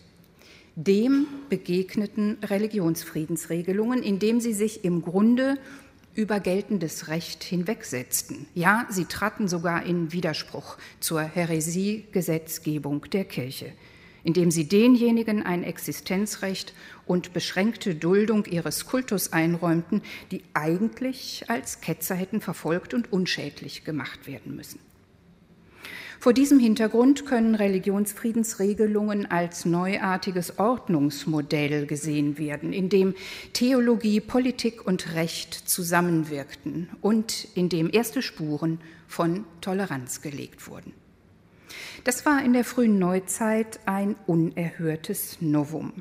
Dem 0.74 1.26
begegneten 1.50 2.38
Religionsfriedensregelungen, 2.42 4.02
indem 4.02 4.40
sie 4.40 4.54
sich 4.54 4.84
im 4.84 5.02
Grunde 5.02 5.58
über 6.14 6.40
geltendes 6.40 7.08
Recht 7.08 7.42
hinwegsetzten. 7.42 8.46
Ja, 8.54 8.86
sie 8.90 9.06
traten 9.06 9.48
sogar 9.48 9.84
in 9.84 10.12
Widerspruch 10.12 10.76
zur 11.00 11.22
Häresiegesetzgebung 11.22 13.10
der 13.10 13.24
Kirche, 13.24 13.72
indem 14.24 14.50
sie 14.50 14.68
denjenigen 14.68 15.42
ein 15.42 15.64
Existenzrecht 15.64 16.74
und 17.06 17.32
beschränkte 17.32 17.94
Duldung 17.94 18.44
ihres 18.46 18.86
Kultus 18.86 19.32
einräumten, 19.32 20.02
die 20.30 20.42
eigentlich 20.54 21.44
als 21.48 21.80
Ketzer 21.80 22.14
hätten 22.14 22.40
verfolgt 22.40 22.94
und 22.94 23.12
unschädlich 23.12 23.84
gemacht 23.84 24.26
werden 24.26 24.54
müssen. 24.54 24.78
Vor 26.22 26.32
diesem 26.32 26.60
Hintergrund 26.60 27.26
können 27.26 27.56
Religionsfriedensregelungen 27.56 29.28
als 29.28 29.64
neuartiges 29.64 30.56
Ordnungsmodell 30.60 31.84
gesehen 31.86 32.38
werden, 32.38 32.72
in 32.72 32.88
dem 32.88 33.16
Theologie, 33.54 34.20
Politik 34.20 34.86
und 34.86 35.16
Recht 35.16 35.52
zusammenwirkten 35.52 36.90
und 37.00 37.48
in 37.56 37.68
dem 37.68 37.90
erste 37.92 38.22
Spuren 38.22 38.78
von 39.08 39.44
Toleranz 39.60 40.20
gelegt 40.20 40.68
wurden. 40.68 40.92
Das 42.04 42.24
war 42.24 42.44
in 42.44 42.52
der 42.52 42.64
frühen 42.64 43.00
Neuzeit 43.00 43.80
ein 43.86 44.14
unerhörtes 44.28 45.38
Novum. 45.40 45.92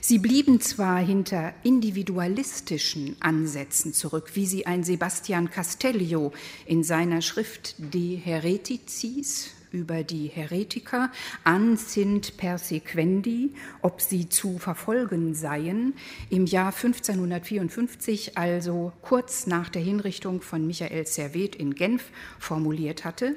Sie 0.00 0.18
blieben 0.18 0.60
zwar 0.60 0.98
hinter 0.98 1.54
individualistischen 1.62 3.16
Ansätzen 3.20 3.92
zurück, 3.92 4.30
wie 4.34 4.46
sie 4.46 4.66
ein 4.66 4.84
Sebastian 4.84 5.50
Castellio 5.50 6.32
in 6.66 6.84
seiner 6.84 7.22
Schrift 7.22 7.74
De 7.78 8.16
Hereticis 8.16 9.50
über 9.72 10.02
die 10.02 10.28
Heretiker 10.28 11.10
an 11.44 11.76
sind 11.76 12.36
persequendi, 12.36 13.54
ob 13.82 14.00
sie 14.00 14.28
zu 14.28 14.58
verfolgen 14.58 15.34
seien, 15.34 15.94
im 16.30 16.46
Jahr 16.46 16.72
1554, 16.74 18.38
also 18.38 18.92
kurz 19.02 19.46
nach 19.46 19.68
der 19.68 19.82
Hinrichtung 19.82 20.40
von 20.40 20.66
Michael 20.66 21.06
Servet 21.06 21.56
in 21.56 21.74
Genf, 21.74 22.10
formuliert 22.38 23.04
hatte, 23.04 23.36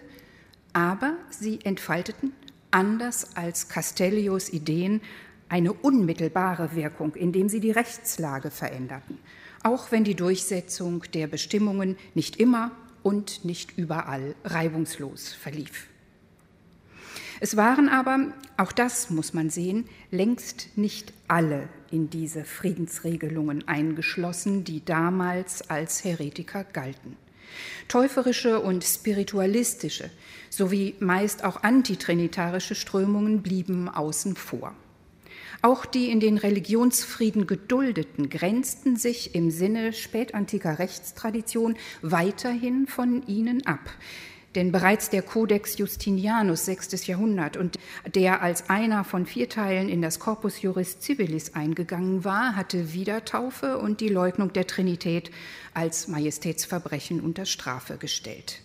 aber 0.73 1.17
sie 1.29 1.59
entfalteten, 1.63 2.33
anders 2.71 3.35
als 3.35 3.67
Castellios 3.67 4.49
Ideen, 4.49 5.01
eine 5.51 5.73
unmittelbare 5.73 6.75
Wirkung, 6.75 7.13
indem 7.15 7.49
sie 7.49 7.59
die 7.59 7.71
Rechtslage 7.71 8.49
veränderten, 8.51 9.17
auch 9.63 9.91
wenn 9.91 10.05
die 10.05 10.15
Durchsetzung 10.15 11.03
der 11.13 11.27
Bestimmungen 11.27 11.97
nicht 12.15 12.37
immer 12.37 12.71
und 13.03 13.43
nicht 13.43 13.77
überall 13.77 14.33
reibungslos 14.45 15.33
verlief. 15.33 15.87
Es 17.41 17.57
waren 17.57 17.89
aber, 17.89 18.27
auch 18.55 18.71
das 18.71 19.09
muss 19.09 19.33
man 19.33 19.49
sehen, 19.49 19.89
längst 20.09 20.77
nicht 20.77 21.11
alle 21.27 21.67
in 21.89 22.09
diese 22.09 22.45
Friedensregelungen 22.45 23.67
eingeschlossen, 23.67 24.63
die 24.63 24.85
damals 24.85 25.69
als 25.69 26.05
Heretiker 26.05 26.63
galten. 26.63 27.17
Täuferische 27.89 28.61
und 28.61 28.85
spiritualistische 28.85 30.11
sowie 30.49 30.95
meist 30.99 31.43
auch 31.43 31.63
antitrinitarische 31.63 32.75
Strömungen 32.75 33.41
blieben 33.41 33.89
außen 33.89 34.37
vor. 34.37 34.73
Auch 35.63 35.85
die 35.85 36.09
in 36.09 36.19
den 36.19 36.37
Religionsfrieden 36.37 37.45
geduldeten 37.45 38.29
grenzten 38.29 38.95
sich 38.95 39.35
im 39.35 39.51
Sinne 39.51 39.93
spätantiker 39.93 40.79
Rechtstradition 40.79 41.77
weiterhin 42.01 42.87
von 42.87 43.25
ihnen 43.27 43.65
ab. 43.67 43.91
Denn 44.55 44.71
bereits 44.71 45.09
der 45.09 45.21
Codex 45.21 45.77
Justinianus, 45.77 46.65
6. 46.65 47.05
Jahrhundert, 47.07 47.57
und 47.57 47.79
der 48.15 48.41
als 48.41 48.69
einer 48.69 49.03
von 49.03 49.25
vier 49.25 49.47
Teilen 49.47 49.87
in 49.87 50.01
das 50.01 50.19
Corpus 50.19 50.61
Juris 50.61 50.97
Civilis 50.99 51.53
eingegangen 51.53 52.25
war, 52.25 52.55
hatte 52.55 52.91
Wiedertaufe 52.91 53.77
und 53.77 54.01
die 54.01 54.09
Leugnung 54.09 54.51
der 54.51 54.67
Trinität 54.67 55.31
als 55.73 56.07
Majestätsverbrechen 56.07 57.21
unter 57.21 57.45
Strafe 57.45 57.97
gestellt. 57.97 58.61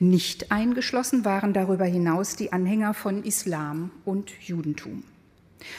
Nicht 0.00 0.50
eingeschlossen 0.50 1.24
waren 1.24 1.52
darüber 1.52 1.84
hinaus 1.84 2.34
die 2.34 2.52
Anhänger 2.52 2.94
von 2.94 3.22
Islam 3.22 3.90
und 4.04 4.30
Judentum. 4.40 5.04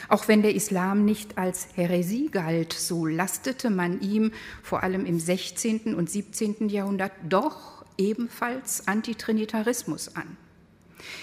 Auch 0.08 0.28
wenn 0.28 0.42
der 0.42 0.54
Islam 0.54 1.04
nicht 1.04 1.38
als 1.38 1.68
Häresie 1.74 2.28
galt, 2.30 2.72
so 2.72 3.06
lastete 3.06 3.70
man 3.70 4.00
ihm 4.00 4.32
vor 4.62 4.82
allem 4.82 5.06
im 5.06 5.18
16. 5.18 5.94
und 5.94 6.10
17. 6.10 6.68
Jahrhundert 6.68 7.12
doch 7.28 7.84
ebenfalls 7.98 8.86
Antitrinitarismus 8.88 10.16
an. 10.16 10.36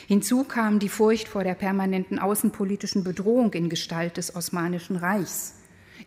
Hinzu 0.07 0.43
kam 0.43 0.79
die 0.79 0.89
Furcht 0.89 1.27
vor 1.27 1.43
der 1.43 1.55
permanenten 1.55 2.19
außenpolitischen 2.19 3.03
Bedrohung 3.03 3.53
in 3.53 3.69
Gestalt 3.69 4.17
des 4.17 4.35
Osmanischen 4.35 4.95
Reichs. 4.95 5.55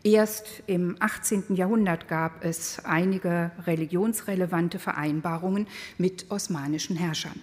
Erst 0.03 0.63
im 0.67 0.97
18. 1.01 1.55
Jahrhundert 1.55 2.09
gab 2.09 2.45
es 2.45 2.85
einige 2.85 3.53
religionsrelevante 3.67 4.79
Vereinbarungen 4.79 5.67
mit 5.99 6.31
osmanischen 6.31 6.97
Herrschern. 6.97 7.41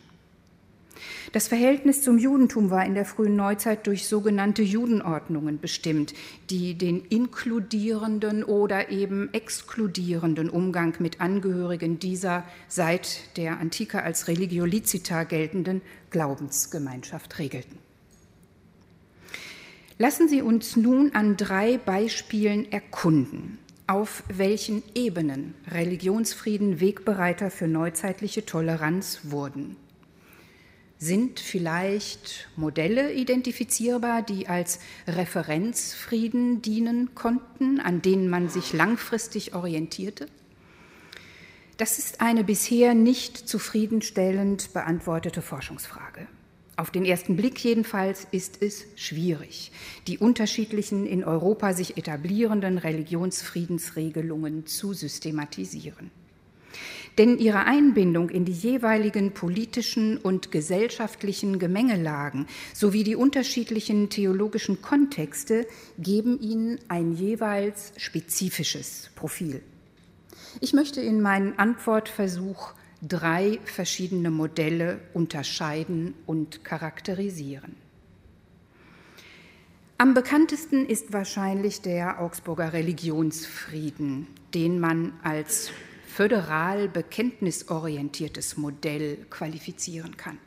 Das 1.31 1.47
Verhältnis 1.47 2.01
zum 2.01 2.17
Judentum 2.17 2.69
war 2.69 2.85
in 2.85 2.93
der 2.93 3.05
frühen 3.05 3.35
Neuzeit 3.35 3.87
durch 3.87 4.07
sogenannte 4.07 4.63
Judenordnungen 4.63 5.59
bestimmt, 5.59 6.13
die 6.49 6.73
den 6.73 7.05
inkludierenden 7.05 8.43
oder 8.43 8.89
eben 8.89 9.33
exkludierenden 9.33 10.49
Umgang 10.49 10.95
mit 10.99 11.21
Angehörigen 11.21 11.99
dieser 11.99 12.43
seit 12.67 13.37
der 13.37 13.59
Antike 13.59 14.03
als 14.03 14.27
Religio 14.27 14.65
licita 14.65 15.23
geltenden 15.23 15.81
Glaubensgemeinschaft 16.09 17.39
regelten. 17.39 17.77
Lassen 19.97 20.27
Sie 20.27 20.41
uns 20.41 20.75
nun 20.75 21.13
an 21.13 21.37
drei 21.37 21.77
Beispielen 21.77 22.71
erkunden, 22.71 23.59
auf 23.85 24.23
welchen 24.27 24.81
Ebenen 24.95 25.53
Religionsfrieden 25.69 26.79
Wegbereiter 26.79 27.51
für 27.51 27.67
neuzeitliche 27.67 28.45
Toleranz 28.45 29.19
wurden. 29.25 29.75
Sind 31.03 31.39
vielleicht 31.39 32.47
Modelle 32.55 33.11
identifizierbar, 33.11 34.21
die 34.21 34.47
als 34.47 34.77
Referenzfrieden 35.07 36.61
dienen 36.61 37.15
konnten, 37.15 37.79
an 37.79 38.03
denen 38.03 38.29
man 38.29 38.49
sich 38.49 38.71
langfristig 38.71 39.55
orientierte? 39.55 40.27
Das 41.77 41.97
ist 41.97 42.21
eine 42.21 42.43
bisher 42.43 42.93
nicht 42.93 43.35
zufriedenstellend 43.49 44.73
beantwortete 44.73 45.41
Forschungsfrage. 45.41 46.27
Auf 46.77 46.91
den 46.91 47.05
ersten 47.05 47.35
Blick 47.35 47.57
jedenfalls 47.63 48.27
ist 48.29 48.61
es 48.61 48.85
schwierig, 48.95 49.71
die 50.05 50.19
unterschiedlichen 50.19 51.07
in 51.07 51.23
Europa 51.23 51.73
sich 51.73 51.97
etablierenden 51.97 52.77
Religionsfriedensregelungen 52.77 54.67
zu 54.67 54.93
systematisieren. 54.93 56.11
Denn 57.17 57.37
ihre 57.37 57.65
Einbindung 57.65 58.29
in 58.29 58.45
die 58.45 58.53
jeweiligen 58.53 59.31
politischen 59.33 60.17
und 60.17 60.51
gesellschaftlichen 60.51 61.59
Gemengelagen 61.59 62.47
sowie 62.73 63.03
die 63.03 63.15
unterschiedlichen 63.15 64.09
theologischen 64.09 64.81
Kontexte 64.81 65.67
geben 65.97 66.39
ihnen 66.39 66.79
ein 66.87 67.11
jeweils 67.11 67.93
spezifisches 67.97 69.09
Profil. 69.15 69.61
Ich 70.59 70.73
möchte 70.73 71.01
in 71.01 71.21
meinem 71.21 71.53
Antwortversuch 71.57 72.73
drei 73.01 73.59
verschiedene 73.65 74.31
Modelle 74.31 74.99
unterscheiden 75.13 76.13
und 76.25 76.63
charakterisieren. 76.63 77.75
Am 79.97 80.13
bekanntesten 80.13 80.87
ist 80.87 81.13
wahrscheinlich 81.13 81.81
der 81.81 82.21
Augsburger 82.21 82.73
Religionsfrieden, 82.73 84.27
den 84.53 84.79
man 84.79 85.13
als 85.21 85.69
föderal 86.11 86.89
bekenntnisorientiertes 86.89 88.57
Modell 88.57 89.25
qualifizieren 89.29 90.17
kann. 90.17 90.37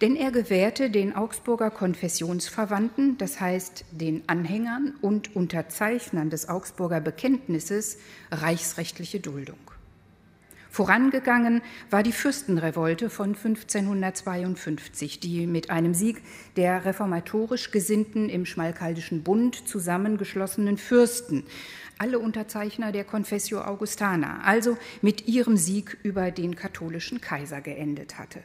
Denn 0.00 0.14
er 0.14 0.30
gewährte 0.30 0.90
den 0.90 1.16
Augsburger 1.16 1.70
Konfessionsverwandten, 1.70 3.18
das 3.18 3.40
heißt 3.40 3.84
den 3.90 4.22
Anhängern 4.28 4.94
und 5.02 5.34
Unterzeichnern 5.34 6.30
des 6.30 6.48
Augsburger 6.48 7.00
Bekenntnisses, 7.00 7.98
reichsrechtliche 8.30 9.18
Duldung. 9.18 9.58
Vorangegangen 10.70 11.62
war 11.90 12.02
die 12.02 12.12
Fürstenrevolte 12.12 13.10
von 13.10 13.34
1552, 13.34 15.18
die 15.20 15.46
mit 15.46 15.70
einem 15.70 15.94
Sieg 15.94 16.22
der 16.56 16.84
reformatorisch 16.84 17.70
Gesinnten 17.70 18.28
im 18.28 18.44
Schmalkaldischen 18.46 19.22
Bund 19.22 19.66
zusammengeschlossenen 19.68 20.76
Fürsten 20.76 21.44
alle 21.98 22.18
Unterzeichner 22.18 22.92
der 22.92 23.04
Confessio 23.04 23.60
Augustana, 23.60 24.40
also 24.44 24.78
mit 25.02 25.26
ihrem 25.26 25.56
Sieg 25.56 25.98
über 26.02 26.30
den 26.30 26.54
katholischen 26.54 27.20
Kaiser 27.20 27.60
geendet 27.60 28.18
hatte. 28.18 28.40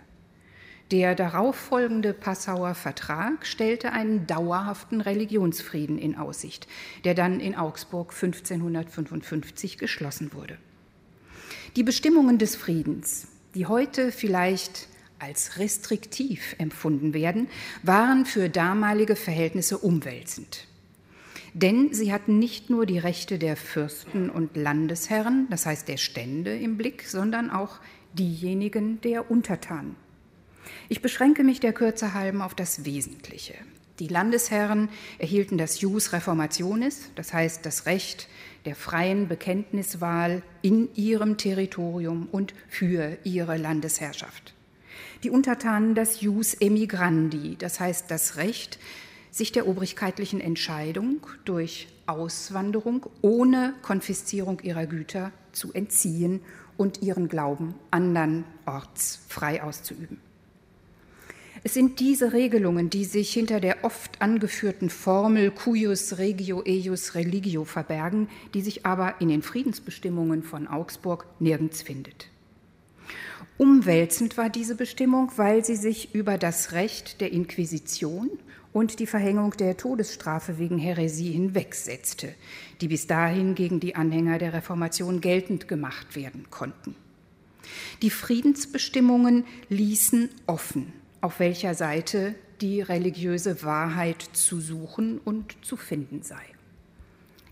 Der 0.92 1.16
darauffolgende 1.16 2.14
Passauer 2.14 2.76
Vertrag 2.76 3.46
stellte 3.46 3.94
einen 3.94 4.28
dauerhaften 4.28 5.02
Religionsfrieden 5.02 5.98
in 5.98 6.18
Aussicht, 6.18 6.68
der 7.04 7.14
dann 7.14 7.40
in 7.40 7.56
Augsburg 7.56 8.14
1555 8.14 9.78
geschlossen 9.78 10.34
wurde. 10.34 10.58
Die 11.76 11.84
Bestimmungen 11.84 12.38
des 12.38 12.56
Friedens, 12.56 13.28
die 13.56 13.66
heute 13.66 14.12
vielleicht 14.12 14.88
als 15.18 15.58
restriktiv 15.58 16.56
empfunden 16.60 17.16
werden, 17.16 17.48
waren 17.82 18.28
für 18.28 18.48
damalige 18.48 19.16
Verhältnisse 19.16 19.80
umwälzend. 19.80 20.68
Denn 21.56 21.92
sie 21.92 22.14
hatten 22.14 22.38
nicht 22.38 22.70
nur 22.70 22.86
die 22.86 23.00
Rechte 23.00 23.40
der 23.40 23.56
Fürsten 23.56 24.30
und 24.30 24.56
Landesherren, 24.56 25.48
das 25.50 25.66
heißt 25.66 25.88
der 25.88 25.98
Stände 25.98 26.56
im 26.56 26.78
Blick, 26.78 27.08
sondern 27.08 27.50
auch 27.50 27.80
diejenigen 28.14 29.02
der 29.02 29.32
Untertanen. 29.32 29.96
Ich 30.90 31.02
beschränke 31.02 31.44
mich 31.44 31.60
der 31.60 31.74
Kürze 31.74 32.14
halben 32.14 32.44
auf 32.44 32.54
das 32.54 32.86
Wesentliche. 32.86 33.56
Die 34.00 34.08
Landesherren 34.08 34.90
erhielten 35.18 35.58
das 35.58 35.82
Jus 35.82 36.14
Reformationis, 36.14 37.10
das 37.16 37.34
heißt 37.34 37.66
das 37.66 37.88
Recht 37.88 38.28
der 38.66 38.76
freien 38.76 39.28
Bekenntniswahl 39.28 40.42
in 40.62 40.94
ihrem 40.96 41.38
Territorium 41.38 42.28
und 42.32 42.54
für 42.68 43.18
ihre 43.24 43.58
Landesherrschaft. 43.58 44.54
Die 45.24 45.30
Untertanen 45.30 45.96
das 45.96 46.22
Jus 46.22 46.54
Emigrandi, 46.54 47.56
das 47.58 47.80
heißt 47.80 48.10
das 48.12 48.38
Recht, 48.38 48.80
sich 49.32 49.52
der 49.52 49.68
obrigkeitlichen 49.68 50.40
Entscheidung 50.40 51.26
durch 51.46 51.88
Auswanderung 52.06 53.08
ohne 53.22 53.74
Konfiszierung 53.82 54.60
ihrer 54.62 54.86
Güter 54.86 55.32
zu 55.52 55.74
entziehen 55.74 56.42
und 56.78 57.02
ihren 57.02 57.30
Glauben 57.30 57.76
andernorts 57.92 59.22
frei 59.28 59.64
auszuüben. 59.64 60.20
Es 61.66 61.74
sind 61.74 62.02
diese 62.02 62.34
Regelungen, 62.34 62.90
die 62.90 63.06
sich 63.06 63.32
hinter 63.32 63.62
der 63.62 63.86
oft 63.86 64.22
angeführten 64.22 64.90
Formel 64.90 65.50
cuius 65.50 66.18
regio 66.18 66.62
eius 66.68 67.16
religio 67.16 67.64
verbergen, 67.64 68.28
die 68.54 68.62
sich 68.62 68.86
aber 68.86 69.16
in 69.22 69.30
den 69.30 69.42
Friedensbestimmungen 69.42 70.44
von 70.44 70.68
Augsburg 70.68 71.26
nirgends 71.40 71.82
findet. 71.82 72.28
Umwälzend 73.58 74.36
war 74.38 74.50
diese 74.50 74.76
Bestimmung, 74.76 75.32
weil 75.38 75.64
sie 75.64 75.78
sich 75.78 76.14
über 76.14 76.38
das 76.38 76.74
Recht 76.74 77.22
der 77.22 77.32
Inquisition 77.32 78.30
und 78.74 79.00
die 79.00 79.08
Verhängung 79.08 79.52
der 79.52 79.78
Todesstrafe 79.78 80.58
wegen 80.58 80.78
Häresie 80.78 81.32
hinwegsetzte, 81.32 82.34
die 82.82 82.90
bis 82.90 83.08
dahin 83.08 83.56
gegen 83.56 83.80
die 83.80 83.96
Anhänger 83.96 84.38
der 84.38 84.52
Reformation 84.52 85.22
geltend 85.22 85.70
gemacht 85.70 86.18
werden 86.18 86.48
konnten. 86.50 86.96
Die 88.02 88.10
Friedensbestimmungen 88.10 89.46
ließen 89.70 90.30
offen, 90.46 90.92
auf 91.24 91.40
welcher 91.40 91.74
Seite 91.74 92.36
die 92.60 92.82
religiöse 92.82 93.64
Wahrheit 93.64 94.22
zu 94.34 94.60
suchen 94.60 95.20
und 95.24 95.56
zu 95.62 95.78
finden 95.78 96.22
sei. 96.22 96.42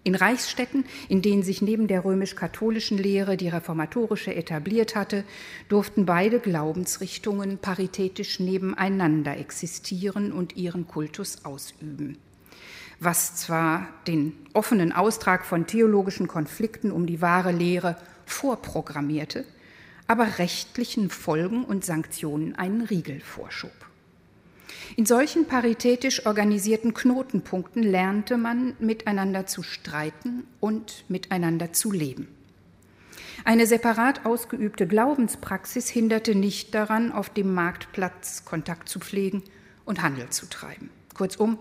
In 0.04 0.16
Reichsstädten, 0.16 0.84
in 1.08 1.22
denen 1.22 1.42
sich 1.44 1.62
neben 1.62 1.88
der 1.88 2.04
römisch-katholischen 2.04 2.98
Lehre 2.98 3.38
die 3.38 3.48
reformatorische 3.48 4.36
etabliert 4.36 4.96
hatte, 4.96 5.24
durften 5.70 6.06
beide 6.06 6.40
Glaubensrichtungen 6.40 7.60
paritätisch 7.60 8.42
nebeneinander 8.42 9.38
existieren 9.38 10.34
und 10.34 10.58
ihren 10.58 10.86
Kultus 10.88 11.46
ausüben. 11.46 12.18
Was 13.00 13.36
zwar 13.38 13.88
den 14.06 14.34
offenen 14.54 14.92
Austrag 14.92 15.46
von 15.46 15.66
theologischen 15.66 16.28
Konflikten 16.28 16.92
um 16.92 17.06
die 17.06 17.22
wahre 17.22 17.54
Lehre 17.54 17.96
vorprogrammierte, 18.26 19.46
aber 20.12 20.40
rechtlichen 20.40 21.10
Folgen 21.10 21.64
und 21.64 21.86
Sanktionen 21.86 22.54
einen 22.56 22.82
Riegel 22.82 23.22
vorschob. 23.22 23.72
In 24.98 25.06
solchen 25.06 25.48
paritätisch 25.48 26.26
organisierten 26.26 26.94
Knotenpunkten 26.94 27.82
lernte 27.82 28.36
man 28.36 28.74
miteinander 28.80 29.48
zu 29.48 29.64
streiten 29.64 30.44
und 30.60 31.06
miteinander 31.08 31.72
zu 31.72 31.94
leben. 31.94 32.28
Eine 33.46 33.66
separat 33.66 34.26
ausgeübte 34.26 34.86
Glaubenspraxis 34.86 35.88
hinderte 35.88 36.36
nicht 36.36 36.76
daran, 36.76 37.14
auf 37.14 37.30
dem 37.30 37.54
Marktplatz 37.54 38.44
Kontakt 38.44 38.90
zu 38.90 39.00
pflegen 39.00 39.44
und 39.86 40.02
Handel 40.02 40.30
zu 40.30 40.46
treiben. 40.46 40.90
Kurzum, 41.14 41.58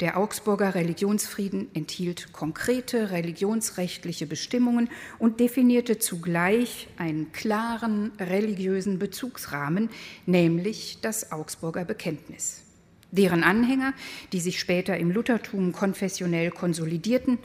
der 0.00 0.16
Augsburger 0.16 0.74
Religionsfrieden 0.76 1.68
enthielt 1.74 2.32
konkrete 2.32 3.10
religionsrechtliche 3.10 4.26
Bestimmungen 4.26 4.88
und 5.18 5.40
definierte 5.40 5.98
zugleich 5.98 6.88
einen 6.98 7.32
klaren 7.32 8.12
religiösen 8.20 8.98
Bezugsrahmen, 9.00 9.90
nämlich 10.24 10.98
das 11.02 11.32
Augsburger 11.32 11.84
Bekenntnis. 11.84 12.62
Deren 13.10 13.42
Anhänger, 13.42 13.92
die 14.32 14.40
sich 14.40 14.60
später 14.60 14.96
im 14.98 15.10
Luthertum 15.10 15.72
konfessionell 15.72 16.50
konsolidierten, 16.50 17.38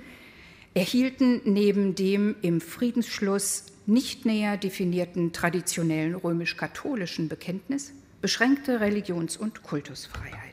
erhielten 0.74 1.42
neben 1.46 1.96
dem 1.96 2.36
im 2.42 2.62
Friedensschluss 2.62 3.66
nicht 3.86 4.26
näher 4.26 4.58
definierten 4.58 5.34
traditionellen 5.34 6.16
römisch-katholischen 6.16 7.30
Bekenntnis 7.30 7.94
beschränkte 8.22 8.80
Religions- 8.80 9.38
und 9.38 9.64
Kultusfreiheit. 9.64 10.53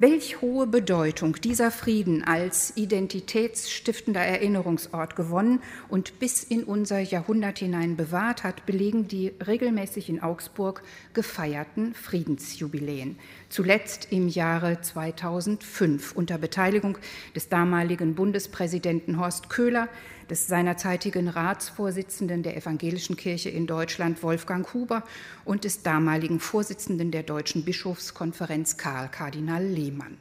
Welch 0.00 0.40
hohe 0.40 0.68
Bedeutung 0.68 1.40
dieser 1.42 1.72
Frieden 1.72 2.22
als 2.22 2.76
identitätsstiftender 2.76 4.20
Erinnerungsort 4.20 5.16
gewonnen 5.16 5.60
und 5.88 6.20
bis 6.20 6.44
in 6.44 6.62
unser 6.62 7.00
Jahrhundert 7.00 7.58
hinein 7.58 7.96
bewahrt 7.96 8.44
hat, 8.44 8.64
belegen 8.64 9.08
die 9.08 9.32
regelmäßig 9.44 10.08
in 10.08 10.22
Augsburg 10.22 10.84
gefeierten 11.14 11.94
Friedensjubiläen. 11.94 13.18
Zuletzt 13.48 14.08
im 14.10 14.28
Jahre 14.28 14.82
2005 14.82 16.12
unter 16.12 16.36
Beteiligung 16.36 16.98
des 17.34 17.48
damaligen 17.48 18.14
Bundespräsidenten 18.14 19.18
Horst 19.18 19.48
Köhler, 19.48 19.88
des 20.28 20.46
seinerzeitigen 20.46 21.28
Ratsvorsitzenden 21.28 22.42
der 22.42 22.58
Evangelischen 22.58 23.16
Kirche 23.16 23.48
in 23.48 23.66
Deutschland 23.66 24.22
Wolfgang 24.22 24.72
Huber 24.74 25.02
und 25.46 25.64
des 25.64 25.82
damaligen 25.82 26.40
Vorsitzenden 26.40 27.10
der 27.10 27.22
Deutschen 27.22 27.64
Bischofskonferenz 27.64 28.76
Karl 28.76 29.08
Kardinal 29.08 29.64
Lehmann. 29.64 30.18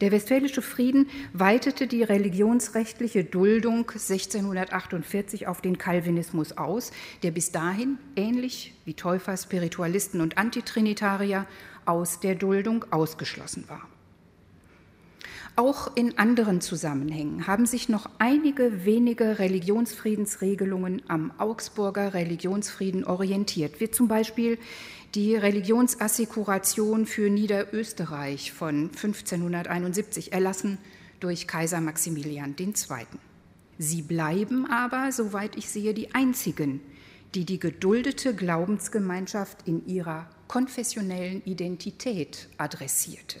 Der 0.00 0.12
Westfälische 0.12 0.62
Frieden 0.62 1.10
weitete 1.34 1.86
die 1.86 2.02
religionsrechtliche 2.02 3.22
Duldung 3.22 3.80
1648 3.80 5.46
auf 5.46 5.60
den 5.60 5.76
Calvinismus 5.76 6.56
aus, 6.56 6.90
der 7.22 7.32
bis 7.32 7.52
dahin, 7.52 7.98
ähnlich 8.16 8.72
wie 8.86 8.94
Täufer, 8.94 9.36
Spiritualisten 9.36 10.22
und 10.22 10.38
Antitrinitarier, 10.38 11.44
aus 11.90 12.20
der 12.20 12.34
Duldung 12.34 12.84
ausgeschlossen 12.90 13.64
war. 13.68 13.82
Auch 15.56 15.94
in 15.96 16.16
anderen 16.16 16.60
Zusammenhängen 16.60 17.46
haben 17.46 17.66
sich 17.66 17.88
noch 17.88 18.08
einige 18.18 18.84
wenige 18.84 19.38
Religionsfriedensregelungen 19.38 21.02
am 21.08 21.32
Augsburger 21.38 22.14
Religionsfrieden 22.14 23.04
orientiert, 23.04 23.80
wie 23.80 23.90
zum 23.90 24.08
Beispiel 24.08 24.58
die 25.14 25.34
Religionsassekuration 25.34 27.04
für 27.04 27.28
Niederösterreich 27.28 28.52
von 28.52 28.90
1571 28.94 30.32
erlassen 30.32 30.78
durch 31.18 31.46
Kaiser 31.48 31.80
Maximilian 31.80 32.54
II. 32.58 32.74
Sie 33.76 34.02
bleiben 34.02 34.66
aber, 34.70 35.10
soweit 35.10 35.56
ich 35.56 35.68
sehe, 35.68 35.94
die 35.94 36.14
einzigen, 36.14 36.80
die 37.34 37.44
die 37.44 37.58
geduldete 37.58 38.34
Glaubensgemeinschaft 38.34 39.66
in 39.66 39.86
ihrer 39.86 40.28
konfessionellen 40.48 41.42
Identität 41.44 42.48
adressierte. 42.58 43.40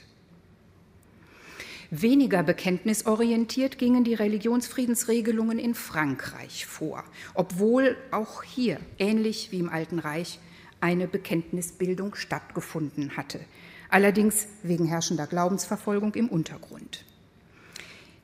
Weniger 1.90 2.44
bekenntnisorientiert 2.44 3.76
gingen 3.76 4.04
die 4.04 4.14
Religionsfriedensregelungen 4.14 5.58
in 5.58 5.74
Frankreich 5.74 6.66
vor, 6.66 7.02
obwohl 7.34 7.96
auch 8.12 8.44
hier, 8.44 8.78
ähnlich 8.98 9.50
wie 9.50 9.58
im 9.58 9.68
Alten 9.68 9.98
Reich, 9.98 10.38
eine 10.80 11.08
Bekenntnisbildung 11.08 12.14
stattgefunden 12.14 13.16
hatte, 13.16 13.40
allerdings 13.88 14.46
wegen 14.62 14.86
herrschender 14.86 15.26
Glaubensverfolgung 15.26 16.14
im 16.14 16.28
Untergrund. 16.28 17.04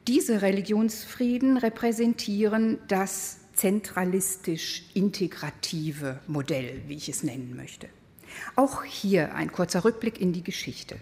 Diese 0.07 0.43
Religionsfrieden 0.43 1.57
repräsentieren 1.57 2.79
das 2.87 3.39
zentralistisch 3.57 4.85
integrative 4.95 6.21
Modell, 6.27 6.83
wie 6.87 6.97
ich 6.97 7.09
es 7.09 7.23
nennen 7.23 7.57
möchte. 7.57 7.89
Auch 8.55 8.85
hier 8.85 9.35
ein 9.35 9.51
kurzer 9.51 9.85
Rückblick 9.85 10.21
in 10.21 10.33
die 10.33 10.45
Geschichte. 10.45 10.97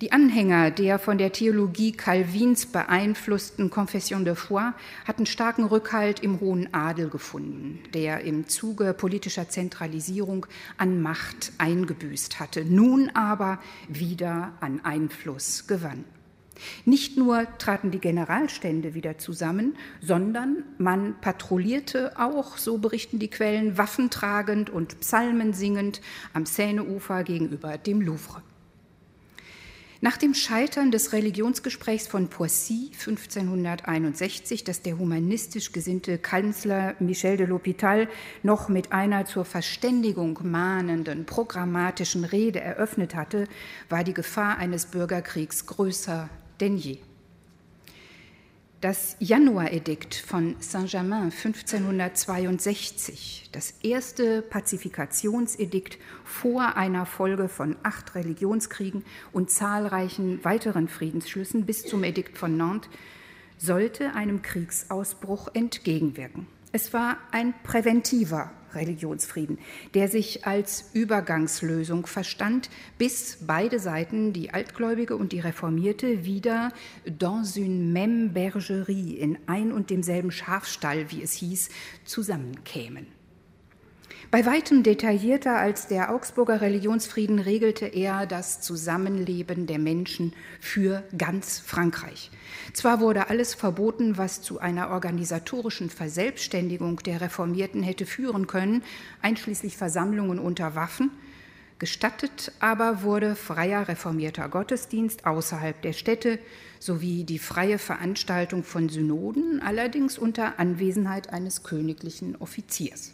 Die 0.00 0.10
Anhänger 0.10 0.72
der 0.72 0.98
von 0.98 1.16
der 1.16 1.30
Theologie 1.30 1.92
Calvins 1.92 2.66
beeinflussten 2.66 3.70
Confession 3.70 4.24
de 4.24 4.34
foi 4.34 4.72
hatten 5.06 5.26
starken 5.26 5.64
Rückhalt 5.64 6.18
im 6.18 6.40
hohen 6.40 6.74
Adel 6.74 7.08
gefunden, 7.08 7.78
der 7.94 8.22
im 8.22 8.48
Zuge 8.48 8.94
politischer 8.94 9.48
Zentralisierung 9.48 10.46
an 10.76 11.00
Macht 11.02 11.52
eingebüßt 11.58 12.40
hatte, 12.40 12.64
nun 12.64 13.10
aber 13.10 13.60
wieder 13.86 14.54
an 14.58 14.80
Einfluss 14.84 15.68
gewann. 15.68 16.04
Nicht 16.84 17.16
nur 17.16 17.46
traten 17.58 17.90
die 17.90 18.00
Generalstände 18.00 18.94
wieder 18.94 19.18
zusammen, 19.18 19.76
sondern 20.00 20.64
man 20.78 21.20
patrouillierte 21.20 22.18
auch, 22.18 22.58
so 22.58 22.78
berichten 22.78 23.18
die 23.18 23.30
Quellen, 23.30 23.78
waffentragend 23.78 24.70
und 24.70 25.00
Psalmen 25.00 25.52
singend 25.52 26.00
am 26.32 26.46
Seineufer 26.46 27.24
gegenüber 27.24 27.78
dem 27.78 28.00
Louvre. 28.00 28.42
Nach 30.04 30.16
dem 30.16 30.34
Scheitern 30.34 30.90
des 30.90 31.12
Religionsgesprächs 31.12 32.08
von 32.08 32.26
Poissy 32.26 32.90
1561, 32.92 34.64
das 34.64 34.82
der 34.82 34.98
humanistisch 34.98 35.70
gesinnte 35.70 36.18
Kanzler 36.18 36.96
Michel 36.98 37.36
de 37.36 37.46
l'Hôpital 37.46 38.08
noch 38.42 38.68
mit 38.68 38.90
einer 38.90 39.26
zur 39.26 39.44
Verständigung 39.44 40.40
mahnenden 40.42 41.24
programmatischen 41.24 42.24
Rede 42.24 42.60
eröffnet 42.60 43.14
hatte, 43.14 43.46
war 43.88 44.02
die 44.02 44.12
Gefahr 44.12 44.58
eines 44.58 44.86
Bürgerkriegs 44.86 45.66
größer 45.66 46.28
denn 46.60 46.76
je. 46.76 46.98
Das 48.80 49.16
Januaredikt 49.20 50.16
von 50.16 50.56
Saint-Germain 50.58 51.30
1562, 51.30 53.48
das 53.52 53.74
erste 53.82 54.42
Pazifikationsedikt 54.42 55.98
vor 56.24 56.76
einer 56.76 57.06
Folge 57.06 57.48
von 57.48 57.76
acht 57.84 58.16
Religionskriegen 58.16 59.04
und 59.32 59.52
zahlreichen 59.52 60.44
weiteren 60.44 60.88
Friedensschlüssen 60.88 61.64
bis 61.64 61.84
zum 61.84 62.02
Edikt 62.02 62.36
von 62.36 62.56
Nantes, 62.56 62.90
sollte 63.56 64.14
einem 64.14 64.42
Kriegsausbruch 64.42 65.46
entgegenwirken. 65.54 66.48
Es 66.72 66.92
war 66.92 67.18
ein 67.30 67.54
präventiver 67.62 68.50
Religionsfrieden, 68.74 69.58
der 69.94 70.08
sich 70.08 70.46
als 70.46 70.90
Übergangslösung 70.92 72.06
verstand, 72.06 72.70
bis 72.98 73.38
beide 73.46 73.78
Seiten, 73.78 74.32
die 74.32 74.50
Altgläubige 74.50 75.16
und 75.16 75.32
die 75.32 75.40
Reformierte, 75.40 76.24
wieder 76.24 76.72
dans 77.04 77.56
une 77.56 77.92
même 77.92 78.32
bergerie, 78.32 79.14
in 79.14 79.38
ein 79.46 79.72
und 79.72 79.90
demselben 79.90 80.30
Schafstall, 80.30 81.10
wie 81.10 81.22
es 81.22 81.32
hieß, 81.32 81.70
zusammenkämen. 82.04 83.21
Bei 84.32 84.46
weitem 84.46 84.82
detaillierter 84.82 85.58
als 85.58 85.88
der 85.88 86.10
Augsburger 86.10 86.62
Religionsfrieden 86.62 87.38
regelte 87.38 87.84
er 87.84 88.24
das 88.24 88.62
Zusammenleben 88.62 89.66
der 89.66 89.78
Menschen 89.78 90.32
für 90.58 91.04
ganz 91.18 91.58
Frankreich. 91.58 92.30
Zwar 92.72 93.00
wurde 93.00 93.28
alles 93.28 93.52
verboten, 93.52 94.16
was 94.16 94.40
zu 94.40 94.58
einer 94.58 94.88
organisatorischen 94.88 95.90
Verselbstständigung 95.90 96.96
der 97.00 97.20
Reformierten 97.20 97.82
hätte 97.82 98.06
führen 98.06 98.46
können, 98.46 98.82
einschließlich 99.20 99.76
Versammlungen 99.76 100.38
unter 100.38 100.74
Waffen, 100.74 101.10
Gestattet 101.78 102.52
aber 102.58 103.02
wurde 103.02 103.34
freier 103.34 103.86
reformierter 103.86 104.48
Gottesdienst 104.48 105.26
außerhalb 105.26 105.82
der 105.82 105.92
Städte 105.92 106.38
sowie 106.78 107.24
die 107.24 107.38
freie 107.40 107.76
Veranstaltung 107.76 108.64
von 108.64 108.88
Synoden, 108.88 109.60
allerdings 109.60 110.16
unter 110.16 110.58
Anwesenheit 110.58 111.30
eines 111.34 111.64
königlichen 111.64 112.36
Offiziers. 112.36 113.12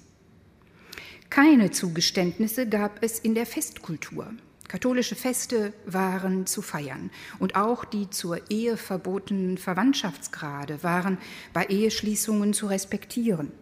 Keine 1.30 1.70
Zugeständnisse 1.70 2.66
gab 2.66 3.02
es 3.02 3.18
in 3.18 3.34
der 3.34 3.44
Festkultur. 3.44 4.32
Katholische 4.66 5.14
Feste 5.14 5.72
waren 5.86 6.46
zu 6.46 6.62
feiern 6.62 7.10
und 7.38 7.54
auch 7.54 7.84
die 7.84 8.10
zur 8.10 8.50
Ehe 8.50 8.76
verbotenen 8.76 9.56
Verwandtschaftsgrade 9.56 10.82
waren 10.82 11.18
bei 11.52 11.64
Eheschließungen 11.64 12.52
zu 12.52 12.66
respektieren. 12.66 13.52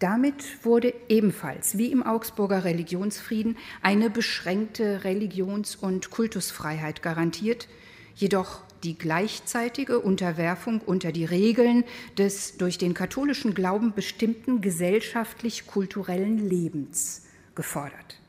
Damit 0.00 0.64
wurde 0.64 0.94
ebenfalls, 1.08 1.76
wie 1.76 1.92
im 1.92 2.02
Augsburger 2.02 2.64
Religionsfrieden, 2.64 3.58
eine 3.82 4.08
beschränkte 4.08 5.04
Religions- 5.04 5.76
und 5.76 6.10
Kultusfreiheit 6.10 7.02
garantiert, 7.02 7.68
jedoch 8.14 8.62
die 8.82 8.96
gleichzeitige 8.96 10.00
Unterwerfung 10.00 10.80
unter 10.80 11.12
die 11.12 11.24
Regeln 11.24 11.84
des 12.18 12.56
durch 12.56 12.78
den 12.78 12.94
katholischen 12.94 13.54
Glauben 13.54 13.92
bestimmten 13.92 14.60
gesellschaftlich-kulturellen 14.60 16.48
Lebens 16.48 17.26
gefordert. 17.54 18.20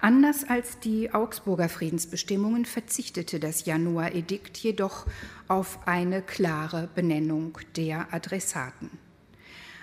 Anders 0.00 0.48
als 0.48 0.78
die 0.78 1.12
Augsburger 1.12 1.68
Friedensbestimmungen 1.68 2.64
verzichtete 2.64 3.38
das 3.38 3.66
Januar-Edikt 3.66 4.56
jedoch 4.58 5.06
auf 5.48 5.86
eine 5.86 6.22
klare 6.22 6.88
Benennung 6.94 7.58
der 7.76 8.12
Adressaten. 8.12 8.90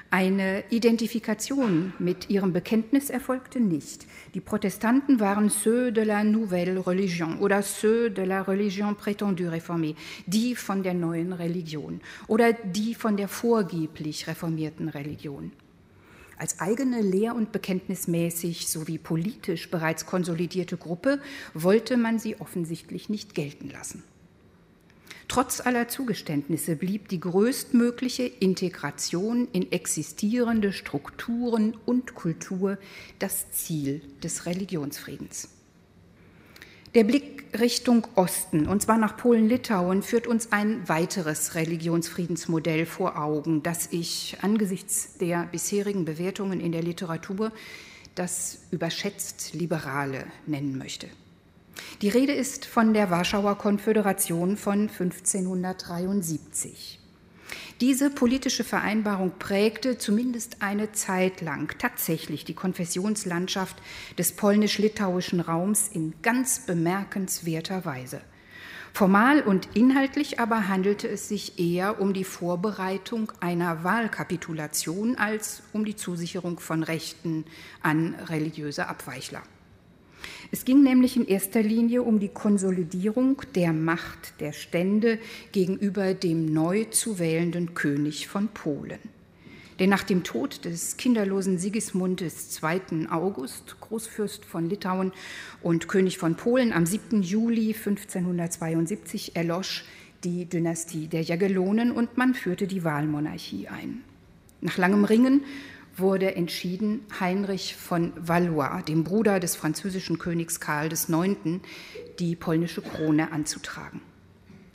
Eine 0.09 0.63
Identifikation 0.69 1.91
mit 1.99 2.29
ihrem 2.29 2.53
Bekenntnis 2.53 3.09
erfolgte 3.09 3.59
nicht. 3.59 4.05
Die 4.33 4.39
Protestanten 4.39 5.19
waren 5.19 5.49
ceux 5.49 5.91
de 5.91 6.05
la 6.05 6.23
nouvelle 6.23 6.79
religion 6.79 7.39
oder 7.39 7.61
ceux 7.61 8.09
de 8.09 8.23
la 8.23 8.41
religion 8.41 8.93
prétendue 8.93 9.49
réformée, 9.49 9.95
die 10.25 10.55
von 10.55 10.81
der 10.81 10.93
neuen 10.93 11.33
Religion 11.33 11.99
oder 12.27 12.53
die 12.53 12.95
von 12.95 13.17
der 13.17 13.27
vorgeblich 13.27 14.27
reformierten 14.27 14.87
Religion. 14.87 15.51
Als 16.37 16.61
eigene 16.61 17.01
lehr- 17.01 17.35
und 17.35 17.51
bekenntnismäßig 17.51 18.69
sowie 18.69 18.99
politisch 18.99 19.69
bereits 19.69 20.05
konsolidierte 20.05 20.77
Gruppe 20.77 21.19
wollte 21.53 21.97
man 21.97 22.17
sie 22.17 22.39
offensichtlich 22.39 23.09
nicht 23.09 23.35
gelten 23.35 23.69
lassen. 23.69 24.03
Trotz 25.27 25.59
aller 25.59 25.89
Zugeständnisse 25.89 26.75
blieb 26.75 27.09
die 27.09 27.19
größtmögliche 27.19 28.23
Integration 28.23 29.47
in 29.51 29.71
existierende 29.71 30.71
Strukturen 30.71 31.77
und 31.85 32.15
Kultur 32.15 32.77
das 33.19 33.51
Ziel 33.51 34.01
des 34.23 34.45
Religionsfriedens. 34.45 35.49
Der 36.95 37.03
Blick 37.03 37.45
Richtung 37.59 38.07
Osten, 38.15 38.67
und 38.67 38.81
zwar 38.81 38.97
nach 38.97 39.17
Polen-Litauen, 39.17 40.01
führt 40.01 40.27
uns 40.27 40.51
ein 40.51 40.87
weiteres 40.87 41.55
Religionsfriedensmodell 41.55 42.85
vor 42.85 43.21
Augen, 43.21 43.61
das 43.61 43.89
ich 43.91 44.37
angesichts 44.41 45.17
der 45.17 45.45
bisherigen 45.45 46.05
Bewertungen 46.05 46.59
in 46.59 46.71
der 46.71 46.83
Literatur 46.83 47.51
das 48.15 48.59
überschätzt 48.71 49.53
Liberale 49.53 50.25
nennen 50.47 50.77
möchte. 50.77 51.07
Die 52.01 52.09
Rede 52.09 52.33
ist 52.33 52.65
von 52.65 52.93
der 52.93 53.09
Warschauer 53.09 53.57
Konföderation 53.57 54.57
von 54.57 54.89
1573. 54.89 56.99
Diese 57.79 58.09
politische 58.09 58.63
Vereinbarung 58.63 59.33
prägte 59.37 59.97
zumindest 59.97 60.61
eine 60.61 60.91
Zeit 60.93 61.41
lang 61.41 61.77
tatsächlich 61.77 62.43
die 62.43 62.55
Konfessionslandschaft 62.55 63.77
des 64.17 64.31
polnisch-litauischen 64.31 65.39
Raums 65.39 65.87
in 65.87 66.13
ganz 66.21 66.65
bemerkenswerter 66.65 67.85
Weise. 67.85 68.21
Formal 68.93 69.41
und 69.41 69.69
inhaltlich 69.75 70.39
aber 70.39 70.67
handelte 70.67 71.07
es 71.07 71.29
sich 71.29 71.59
eher 71.59 72.01
um 72.01 72.13
die 72.13 72.23
Vorbereitung 72.23 73.31
einer 73.41 73.83
Wahlkapitulation 73.83 75.17
als 75.17 75.61
um 75.71 75.85
die 75.85 75.95
Zusicherung 75.95 76.59
von 76.59 76.81
Rechten 76.81 77.45
an 77.83 78.15
religiöse 78.27 78.87
Abweichler. 78.87 79.43
Es 80.51 80.63
ging 80.63 80.81
nämlich 80.81 81.17
in 81.17 81.27
erster 81.27 81.61
Linie 81.61 82.03
um 82.03 82.19
die 82.19 82.29
Konsolidierung 82.29 83.41
der 83.55 83.73
Macht 83.73 84.39
der 84.39 84.53
Stände 84.53 85.19
gegenüber 85.51 86.13
dem 86.13 86.53
neu 86.53 86.85
zu 86.85 87.19
wählenden 87.19 87.73
König 87.73 88.27
von 88.27 88.47
Polen. 88.47 88.99
Denn 89.79 89.89
nach 89.89 90.03
dem 90.03 90.23
Tod 90.23 90.65
des 90.65 90.97
kinderlosen 90.97 91.59
Sigismund 91.59 92.21
II. 92.21 93.07
August, 93.09 93.79
Großfürst 93.79 94.45
von 94.45 94.69
Litauen 94.69 95.11
und 95.61 95.87
König 95.87 96.17
von 96.17 96.35
Polen, 96.35 96.73
am 96.73 96.85
7. 96.85 97.21
Juli 97.21 97.73
1572 97.73 99.35
erlosch 99.35 99.83
die 100.23 100.45
Dynastie 100.45 101.07
der 101.07 101.21
Jagellonen 101.21 101.91
und 101.91 102.17
man 102.17 102.33
führte 102.33 102.65
die 102.65 102.83
Wahlmonarchie 102.83 103.67
ein. 103.67 104.01
Nach 104.61 104.77
langem 104.77 105.03
Ringen 105.03 105.43
wurde 105.99 106.35
entschieden, 106.35 107.01
Heinrich 107.19 107.75
von 107.75 108.13
Valois, 108.15 108.81
dem 108.83 109.03
Bruder 109.03 109.39
des 109.39 109.55
französischen 109.55 110.19
Königs 110.19 110.59
Karl 110.59 110.91
IX., 110.91 111.61
die 112.19 112.35
polnische 112.35 112.81
Krone 112.81 113.31
anzutragen. 113.31 114.01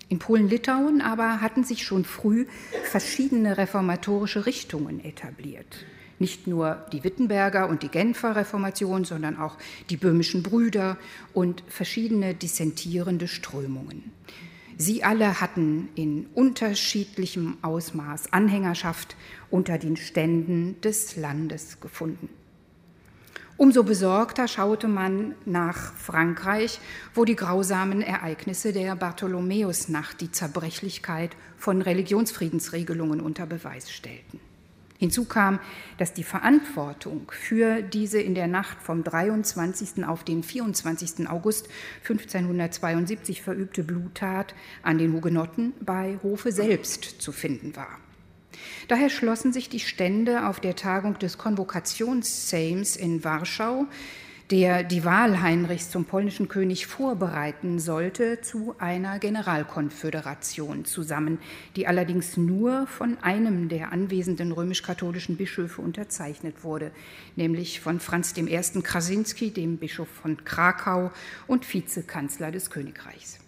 In 0.09 0.19
Polen-Litauen 0.19 1.01
aber 1.01 1.41
hatten 1.41 1.65
sich 1.65 1.85
schon 1.85 2.05
früh 2.05 2.47
verschiedene 2.85 3.57
reformatorische 3.57 4.45
Richtungen 4.45 5.03
etabliert. 5.03 5.87
Nicht 6.19 6.47
nur 6.47 6.87
die 6.93 7.03
Wittenberger 7.03 7.69
und 7.69 7.83
die 7.83 7.89
Genfer 7.89 8.37
Reformation, 8.37 9.05
sondern 9.05 9.39
auch 9.39 9.57
die 9.91 9.97
böhmischen 9.97 10.43
Brüder 10.43 10.99
und 11.33 11.65
verschiedene 11.67 12.35
dissentierende 12.35 13.27
Strömungen. 13.27 14.13
Sie 14.83 15.05
alle 15.05 15.41
hatten 15.41 15.91
in 15.95 16.27
unterschiedlichem 16.35 17.57
Ausmaß 17.63 18.33
Anhängerschaft 18.33 19.15
unter 19.49 19.79
den 19.79 19.97
Ständen 19.97 20.81
des 20.81 21.15
Landes 21.15 21.79
gefunden. 21.81 22.29
Umso 23.57 23.85
besorgter 23.85 24.49
schaute 24.49 24.89
man 24.89 25.37
nach 25.45 25.95
Frankreich, 25.95 26.81
wo 27.15 27.25
die 27.25 27.37
grausamen 27.37 28.03
Ereignisse 28.03 28.73
der 28.73 28.97
Bartholomäusnacht 28.97 30.21
die 30.21 30.33
Zerbrechlichkeit 30.33 31.37
von 31.57 31.81
Religionsfriedensregelungen 31.81 33.21
unter 33.21 33.47
Beweis 33.47 33.89
stellten. 33.89 34.41
Hinzu 35.03 35.25
kam, 35.25 35.59
dass 35.99 36.13
die 36.13 36.23
Verantwortung 36.23 37.33
für 37.33 37.83
diese 37.83 38.21
in 38.21 38.37
der 38.37 38.47
Nacht 38.47 38.81
vom 38.81 39.03
23. 39.03 40.05
auf 40.07 40.23
den 40.23 40.45
24. 40.45 41.29
August 41.29 41.69
1572 42.09 43.43
verübte 43.43 43.83
Bluttat 43.83 44.55
an 44.85 44.99
den 44.99 45.13
Hugenotten 45.13 45.73
bei 45.81 46.21
Hofe 46.23 46.53
selbst 46.53 47.21
zu 47.21 47.33
finden 47.33 47.75
war. 47.75 47.99
Daher 48.87 49.11
schlossen 49.11 49.53
sich 49.53 49.69
die 49.69 49.81
Stände 49.81 50.47
auf 50.47 50.61
der 50.61 50.77
Tagung 50.77 51.19
des 51.19 51.37
Konvokationsseims 51.37 52.95
in 52.95 53.25
Warschau 53.25 53.87
der 54.53 54.83
die 54.85 55.03
Wahl 55.07 55.41
Heinrichs 55.41 55.91
zum 55.91 56.05
polnischen 56.05 56.47
König 56.47 56.87
vorbereiten 56.87 57.79
sollte, 57.79 58.43
zu 58.43 58.75
einer 58.79 59.19
Generalkonföderation 59.19 60.85
zusammen, 60.85 61.39
die 61.75 61.87
allerdings 61.87 62.37
nur 62.37 62.87
von 62.87 63.17
einem 63.23 63.71
der 63.71 63.93
anwesenden 63.93 64.53
römisch-katholischen 64.53 65.39
Bischöfe 65.39 65.81
unterzeichnet 65.81 66.65
wurde, 66.65 66.91
nämlich 67.35 67.81
von 67.81 67.99
Franz 67.99 68.37
I. 68.37 68.45
Krasinski, 68.83 69.53
dem 69.53 69.79
Bischof 69.79 70.09
von 70.09 70.45
Krakau 70.45 71.13
und 71.47 71.73
Vizekanzler 71.73 72.51
des 72.53 72.69
Königreichs. 72.69 73.39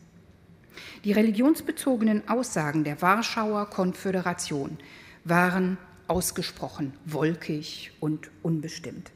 Die 1.04 1.12
religionsbezogenen 1.12 2.30
Aussagen 2.30 2.82
der 2.82 3.02
Warschauer 3.02 3.68
Konföderation 3.68 4.78
waren 5.24 5.76
ausgesprochen 6.08 6.94
wolkig 7.04 7.92
und 8.00 8.30
unbestimmt. 8.42 9.12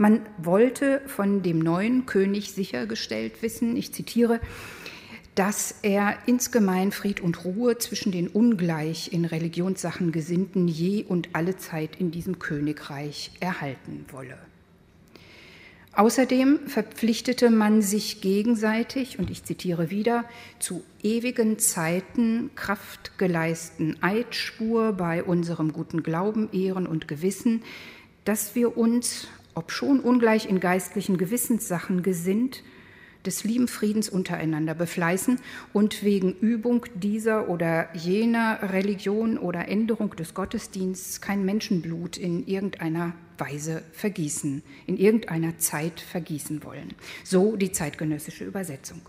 Man 0.00 0.22
wollte 0.38 1.02
von 1.08 1.42
dem 1.42 1.58
neuen 1.58 2.06
König 2.06 2.52
sichergestellt 2.52 3.42
wissen, 3.42 3.76
ich 3.76 3.92
zitiere, 3.92 4.40
dass 5.34 5.74
er 5.82 6.16
insgemein 6.24 6.90
Fried 6.90 7.20
und 7.20 7.44
Ruhe 7.44 7.76
zwischen 7.76 8.10
den 8.10 8.26
ungleich 8.26 9.12
in 9.12 9.26
Religionssachen 9.26 10.10
Gesinnten 10.10 10.68
je 10.68 11.04
und 11.04 11.28
alle 11.34 11.58
Zeit 11.58 12.00
in 12.00 12.10
diesem 12.10 12.38
Königreich 12.38 13.32
erhalten 13.40 14.06
wolle. 14.10 14.38
Außerdem 15.92 16.60
verpflichtete 16.66 17.50
man 17.50 17.82
sich 17.82 18.22
gegenseitig, 18.22 19.18
und 19.18 19.28
ich 19.28 19.44
zitiere 19.44 19.90
wieder, 19.90 20.24
zu 20.60 20.82
ewigen 21.02 21.58
Zeiten 21.58 22.48
kraftgeleisten 22.54 24.02
Eidschwur 24.02 24.94
bei 24.94 25.22
unserem 25.22 25.74
guten 25.74 26.02
Glauben, 26.02 26.48
Ehren 26.52 26.86
und 26.86 27.06
Gewissen, 27.06 27.62
dass 28.24 28.54
wir 28.54 28.78
uns 28.78 29.28
obschon 29.54 30.00
ungleich 30.00 30.48
in 30.48 30.60
geistlichen 30.60 31.18
Gewissenssachen 31.18 32.02
gesinnt, 32.02 32.62
des 33.26 33.44
lieben 33.44 33.68
Friedens 33.68 34.08
untereinander 34.08 34.74
befleißen 34.74 35.38
und 35.72 36.02
wegen 36.02 36.32
Übung 36.40 36.86
dieser 36.94 37.48
oder 37.48 37.94
jener 37.94 38.72
Religion 38.72 39.36
oder 39.36 39.68
Änderung 39.68 40.16
des 40.16 40.34
Gottesdienstes 40.34 41.20
kein 41.20 41.44
Menschenblut 41.44 42.16
in 42.16 42.46
irgendeiner 42.46 43.12
Weise 43.36 43.82
vergießen, 43.92 44.62
in 44.86 44.96
irgendeiner 44.96 45.58
Zeit 45.58 46.00
vergießen 46.00 46.64
wollen. 46.64 46.94
So 47.24 47.56
die 47.56 47.72
zeitgenössische 47.72 48.44
Übersetzung. 48.44 49.02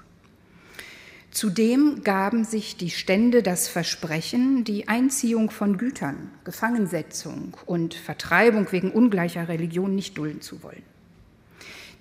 Zudem 1.31 2.03
gaben 2.03 2.43
sich 2.43 2.75
die 2.75 2.89
Stände 2.89 3.41
das 3.41 3.69
Versprechen, 3.69 4.65
die 4.65 4.89
Einziehung 4.89 5.49
von 5.49 5.77
Gütern, 5.77 6.29
Gefangensetzung 6.43 7.55
und 7.65 7.93
Vertreibung 7.93 8.69
wegen 8.73 8.91
ungleicher 8.91 9.47
Religion 9.47 9.95
nicht 9.95 10.17
dulden 10.17 10.41
zu 10.41 10.61
wollen. 10.61 10.83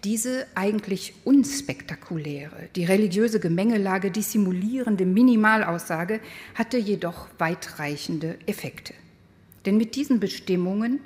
Diese 0.02 0.46
eigentlich 0.56 1.14
unspektakuläre, 1.24 2.70
die 2.74 2.84
religiöse 2.84 3.38
Gemengelage 3.38 4.10
dissimulierende 4.10 5.04
Minimalaussage 5.04 6.20
hatte 6.56 6.78
jedoch 6.78 7.28
weitreichende 7.38 8.36
Effekte. 8.46 8.94
Denn 9.64 9.76
mit 9.76 9.94
diesen 9.94 10.18
Bestimmungen 10.18 11.00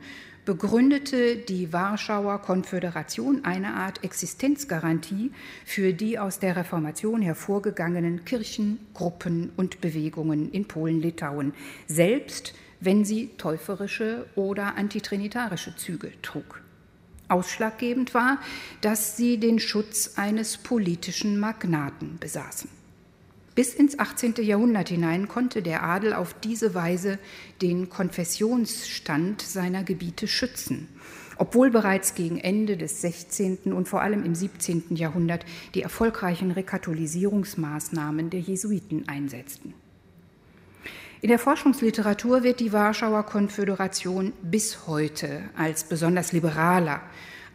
begründete 0.44 1.36
die 1.36 1.72
Warschauer 1.72 2.42
Konföderation 2.42 3.44
eine 3.44 3.74
Art 3.74 4.04
Existenzgarantie 4.04 5.32
für 5.64 5.92
die 5.92 6.18
aus 6.18 6.38
der 6.38 6.56
Reformation 6.56 7.22
hervorgegangenen 7.22 8.24
Kirchen, 8.24 8.78
Gruppen 8.92 9.52
und 9.56 9.80
Bewegungen 9.80 10.50
in 10.52 10.66
Polen-Litauen, 10.66 11.54
selbst 11.86 12.54
wenn 12.80 13.04
sie 13.04 13.30
täuferische 13.38 14.26
oder 14.34 14.76
antitrinitarische 14.76 15.74
Züge 15.76 16.12
trug. 16.20 16.60
Ausschlaggebend 17.28 18.12
war, 18.12 18.38
dass 18.82 19.16
sie 19.16 19.38
den 19.38 19.58
Schutz 19.58 20.12
eines 20.16 20.58
politischen 20.58 21.38
Magnaten 21.38 22.18
besaßen. 22.18 22.68
Bis 23.54 23.72
ins 23.72 24.00
18. 24.00 24.34
Jahrhundert 24.38 24.88
hinein 24.88 25.28
konnte 25.28 25.62
der 25.62 25.84
Adel 25.84 26.12
auf 26.12 26.34
diese 26.34 26.74
Weise 26.74 27.20
den 27.62 27.88
Konfessionsstand 27.88 29.42
seiner 29.42 29.84
Gebiete 29.84 30.26
schützen, 30.26 30.88
obwohl 31.36 31.70
bereits 31.70 32.16
gegen 32.16 32.38
Ende 32.38 32.76
des 32.76 33.00
16. 33.00 33.72
und 33.72 33.88
vor 33.88 34.00
allem 34.00 34.24
im 34.24 34.34
17. 34.34 34.96
Jahrhundert 34.96 35.46
die 35.74 35.82
erfolgreichen 35.82 36.50
Rekatholisierungsmaßnahmen 36.50 38.30
der 38.30 38.40
Jesuiten 38.40 39.06
einsetzten. 39.08 39.74
In 41.20 41.28
der 41.28 41.38
Forschungsliteratur 41.38 42.42
wird 42.42 42.58
die 42.58 42.72
Warschauer 42.72 43.22
Konföderation 43.22 44.32
bis 44.42 44.88
heute 44.88 45.42
als 45.56 45.84
besonders 45.84 46.32
liberaler, 46.32 47.02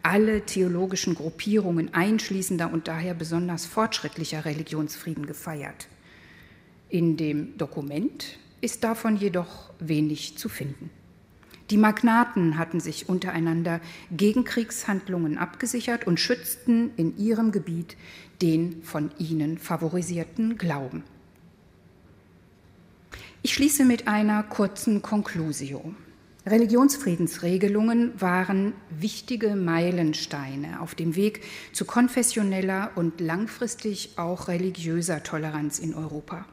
alle 0.02 0.46
theologischen 0.46 1.14
Gruppierungen 1.14 1.94
einschließender 1.94 2.72
und 2.72 2.88
daher 2.88 3.14
besonders 3.14 3.66
fortschrittlicher 3.66 4.44
Religionsfrieden 4.44 5.26
gefeiert. 5.26 5.88
In 6.88 7.16
dem 7.16 7.56
Dokument 7.56 8.38
ist 8.60 8.84
davon 8.84 9.16
jedoch 9.16 9.70
wenig 9.78 10.36
zu 10.36 10.48
finden. 10.48 10.90
Die 11.70 11.76
Magnaten 11.76 12.58
hatten 12.58 12.80
sich 12.80 13.08
untereinander 13.08 13.80
gegen 14.10 14.44
Kriegshandlungen 14.44 15.38
abgesichert 15.38 16.04
und 16.06 16.18
schützten 16.18 16.90
in 16.96 17.16
ihrem 17.16 17.52
Gebiet 17.52 17.96
den 18.42 18.82
von 18.82 19.12
ihnen 19.18 19.56
favorisierten 19.56 20.58
Glauben. 20.58 21.04
Ich 23.42 23.54
schließe 23.54 23.84
mit 23.84 24.08
einer 24.08 24.42
kurzen 24.42 25.00
Conclusio. 25.00 25.94
Religionsfriedensregelungen 26.46 28.18
waren 28.18 28.72
wichtige 28.88 29.56
Meilensteine 29.56 30.80
auf 30.80 30.94
dem 30.94 31.14
Weg 31.14 31.42
zu 31.72 31.84
konfessioneller 31.84 32.92
und 32.94 33.20
langfristig 33.20 34.12
auch 34.16 34.48
religiöser 34.48 35.22
Toleranz 35.22 35.78
in 35.78 35.94
Europa. 35.94 36.46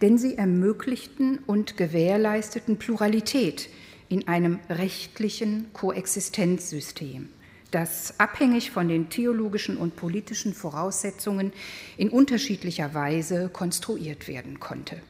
Denn 0.00 0.16
sie 0.16 0.38
ermöglichten 0.38 1.38
und 1.46 1.76
gewährleisteten 1.76 2.78
Pluralität 2.78 3.68
in 4.08 4.28
einem 4.28 4.58
rechtlichen 4.70 5.70
Koexistenzsystem, 5.74 7.28
das 7.70 8.18
abhängig 8.18 8.70
von 8.70 8.88
den 8.88 9.10
theologischen 9.10 9.76
und 9.76 9.94
politischen 9.94 10.54
Voraussetzungen 10.54 11.52
in 11.98 12.08
unterschiedlicher 12.08 12.94
Weise 12.94 13.50
konstruiert 13.52 14.26
werden 14.26 14.58
konnte. 14.58 15.02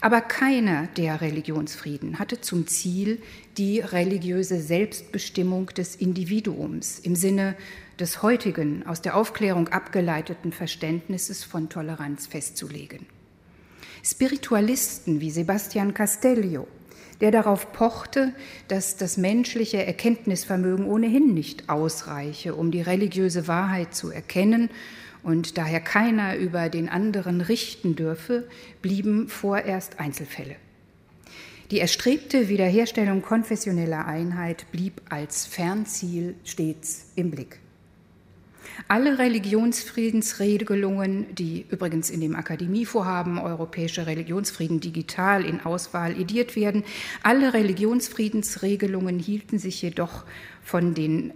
Aber 0.00 0.20
keiner 0.20 0.86
der 0.96 1.20
Religionsfrieden 1.20 2.18
hatte 2.18 2.40
zum 2.40 2.66
Ziel, 2.66 3.20
die 3.58 3.80
religiöse 3.80 4.60
Selbstbestimmung 4.60 5.66
des 5.66 5.96
Individuums 5.96 6.98
im 6.98 7.16
Sinne 7.16 7.56
des 7.98 8.22
heutigen, 8.22 8.86
aus 8.86 9.02
der 9.02 9.16
Aufklärung 9.16 9.68
abgeleiteten 9.68 10.52
Verständnisses 10.52 11.44
von 11.44 11.68
Toleranz 11.68 12.26
festzulegen. 12.26 13.06
Spiritualisten 14.04 15.20
wie 15.20 15.30
Sebastian 15.30 15.94
Castello, 15.94 16.66
der 17.20 17.30
darauf 17.30 17.72
pochte, 17.72 18.34
dass 18.66 18.96
das 18.96 19.16
menschliche 19.16 19.84
Erkenntnisvermögen 19.86 20.86
ohnehin 20.86 21.34
nicht 21.34 21.68
ausreiche, 21.68 22.56
um 22.56 22.72
die 22.72 22.82
religiöse 22.82 23.46
Wahrheit 23.46 23.94
zu 23.94 24.10
erkennen 24.10 24.70
und 25.22 25.58
daher 25.58 25.80
keiner 25.80 26.36
über 26.36 26.68
den 26.68 26.88
anderen 26.88 27.40
richten 27.40 27.96
dürfe, 27.96 28.48
blieben 28.80 29.26
vorerst 29.28 29.98
Einzelfälle. 30.00 30.56
Die 31.70 31.80
erstrebte 31.80 32.48
Wiederherstellung 32.48 33.22
konfessioneller 33.22 34.06
Einheit 34.06 34.66
blieb 34.72 35.00
als 35.08 35.46
Fernziel 35.46 36.34
stets 36.44 37.12
im 37.16 37.30
Blick. 37.30 37.60
Alle 38.88 39.18
Religionsfriedensregelungen, 39.18 41.34
die 41.34 41.66
übrigens 41.70 42.08
in 42.10 42.20
dem 42.20 42.36
Akademievorhaben 42.36 43.38
Europäische 43.38 44.06
Religionsfrieden 44.06 44.80
digital 44.80 45.44
in 45.44 45.60
Auswahl 45.60 46.18
ediert 46.18 46.56
werden, 46.56 46.84
alle 47.22 47.52
Religionsfriedensregelungen 47.54 49.18
hielten 49.18 49.58
sich 49.58 49.80
jedoch 49.82 50.24
von 50.62 50.94
den 50.94 51.32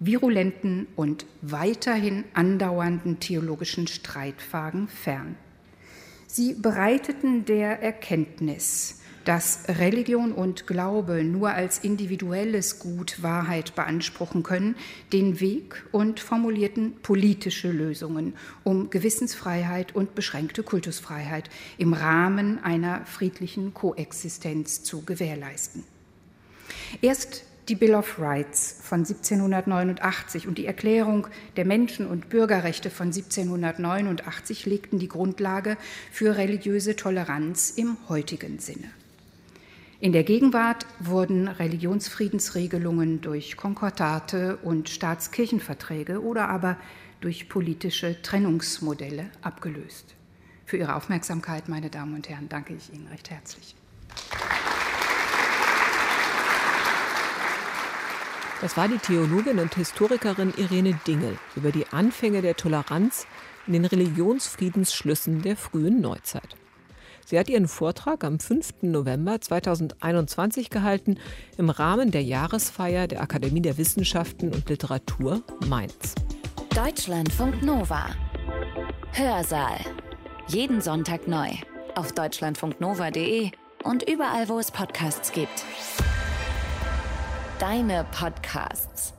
virulenten 0.00 0.86
und 0.96 1.26
weiterhin 1.42 2.24
andauernden 2.32 3.20
theologischen 3.20 3.86
Streitfragen 3.86 4.88
fern. 4.88 5.36
Sie 6.26 6.54
bereiteten 6.54 7.44
der 7.44 7.82
Erkenntnis, 7.82 9.00
dass 9.24 9.64
Religion 9.68 10.32
und 10.32 10.66
Glaube 10.66 11.22
nur 11.22 11.50
als 11.50 11.78
individuelles 11.78 12.78
Gut 12.78 13.22
Wahrheit 13.22 13.74
beanspruchen 13.74 14.42
können, 14.42 14.74
den 15.12 15.40
Weg 15.40 15.84
und 15.92 16.18
formulierten 16.18 16.94
politische 17.02 17.70
Lösungen, 17.70 18.34
um 18.64 18.88
Gewissensfreiheit 18.88 19.94
und 19.94 20.14
beschränkte 20.14 20.62
Kultusfreiheit 20.62 21.50
im 21.76 21.92
Rahmen 21.92 22.58
einer 22.64 23.04
friedlichen 23.04 23.74
Koexistenz 23.74 24.82
zu 24.82 25.04
gewährleisten. 25.04 25.84
Erst 27.02 27.44
die 27.68 27.74
Bill 27.74 27.94
of 27.94 28.18
Rights 28.18 28.76
von 28.82 29.00
1789 29.00 30.48
und 30.48 30.58
die 30.58 30.66
Erklärung 30.66 31.26
der 31.56 31.64
Menschen- 31.64 32.06
und 32.06 32.28
Bürgerrechte 32.28 32.90
von 32.90 33.08
1789 33.08 34.66
legten 34.66 34.98
die 34.98 35.08
Grundlage 35.08 35.76
für 36.10 36.36
religiöse 36.36 36.96
Toleranz 36.96 37.70
im 37.70 37.96
heutigen 38.08 38.58
Sinne. 38.58 38.90
In 40.00 40.12
der 40.12 40.24
Gegenwart 40.24 40.86
wurden 40.98 41.46
Religionsfriedensregelungen 41.46 43.20
durch 43.20 43.58
Konkordate 43.58 44.56
und 44.62 44.88
Staatskirchenverträge 44.88 46.22
oder 46.22 46.48
aber 46.48 46.78
durch 47.20 47.50
politische 47.50 48.20
Trennungsmodelle 48.22 49.26
abgelöst. 49.42 50.14
Für 50.64 50.78
Ihre 50.78 50.94
Aufmerksamkeit, 50.94 51.68
meine 51.68 51.90
Damen 51.90 52.14
und 52.14 52.28
Herren, 52.30 52.48
danke 52.48 52.74
ich 52.74 52.92
Ihnen 52.94 53.08
recht 53.08 53.30
herzlich. 53.30 53.74
Das 58.60 58.76
war 58.76 58.88
die 58.88 58.98
Theologin 58.98 59.58
und 59.58 59.74
Historikerin 59.74 60.52
Irene 60.56 60.98
Dingel 61.06 61.38
über 61.56 61.72
die 61.72 61.86
Anfänge 61.92 62.42
der 62.42 62.56
Toleranz 62.56 63.26
in 63.66 63.72
den 63.72 63.86
Religionsfriedensschlüssen 63.86 65.42
der 65.42 65.56
frühen 65.56 66.00
Neuzeit. 66.00 66.56
Sie 67.24 67.38
hat 67.38 67.48
ihren 67.48 67.68
Vortrag 67.68 68.22
am 68.24 68.38
5. 68.38 68.82
November 68.82 69.40
2021 69.40 70.68
gehalten 70.68 71.16
im 71.56 71.70
Rahmen 71.70 72.10
der 72.10 72.22
Jahresfeier 72.22 73.06
der 73.06 73.22
Akademie 73.22 73.62
der 73.62 73.78
Wissenschaften 73.78 74.52
und 74.52 74.68
Literatur 74.68 75.42
Mainz. 75.66 76.14
Deutschlandfunk 76.74 77.62
Nova. 77.62 78.10
Hörsaal. 79.12 79.78
Jeden 80.48 80.80
Sonntag 80.80 81.28
neu. 81.28 81.48
Auf 81.94 82.12
deutschlandfunknova.de 82.12 83.50
und 83.84 84.08
überall, 84.08 84.48
wo 84.48 84.58
es 84.58 84.70
Podcasts 84.70 85.32
gibt. 85.32 85.64
Deine 87.60 88.04
Podcasts. 88.04 89.12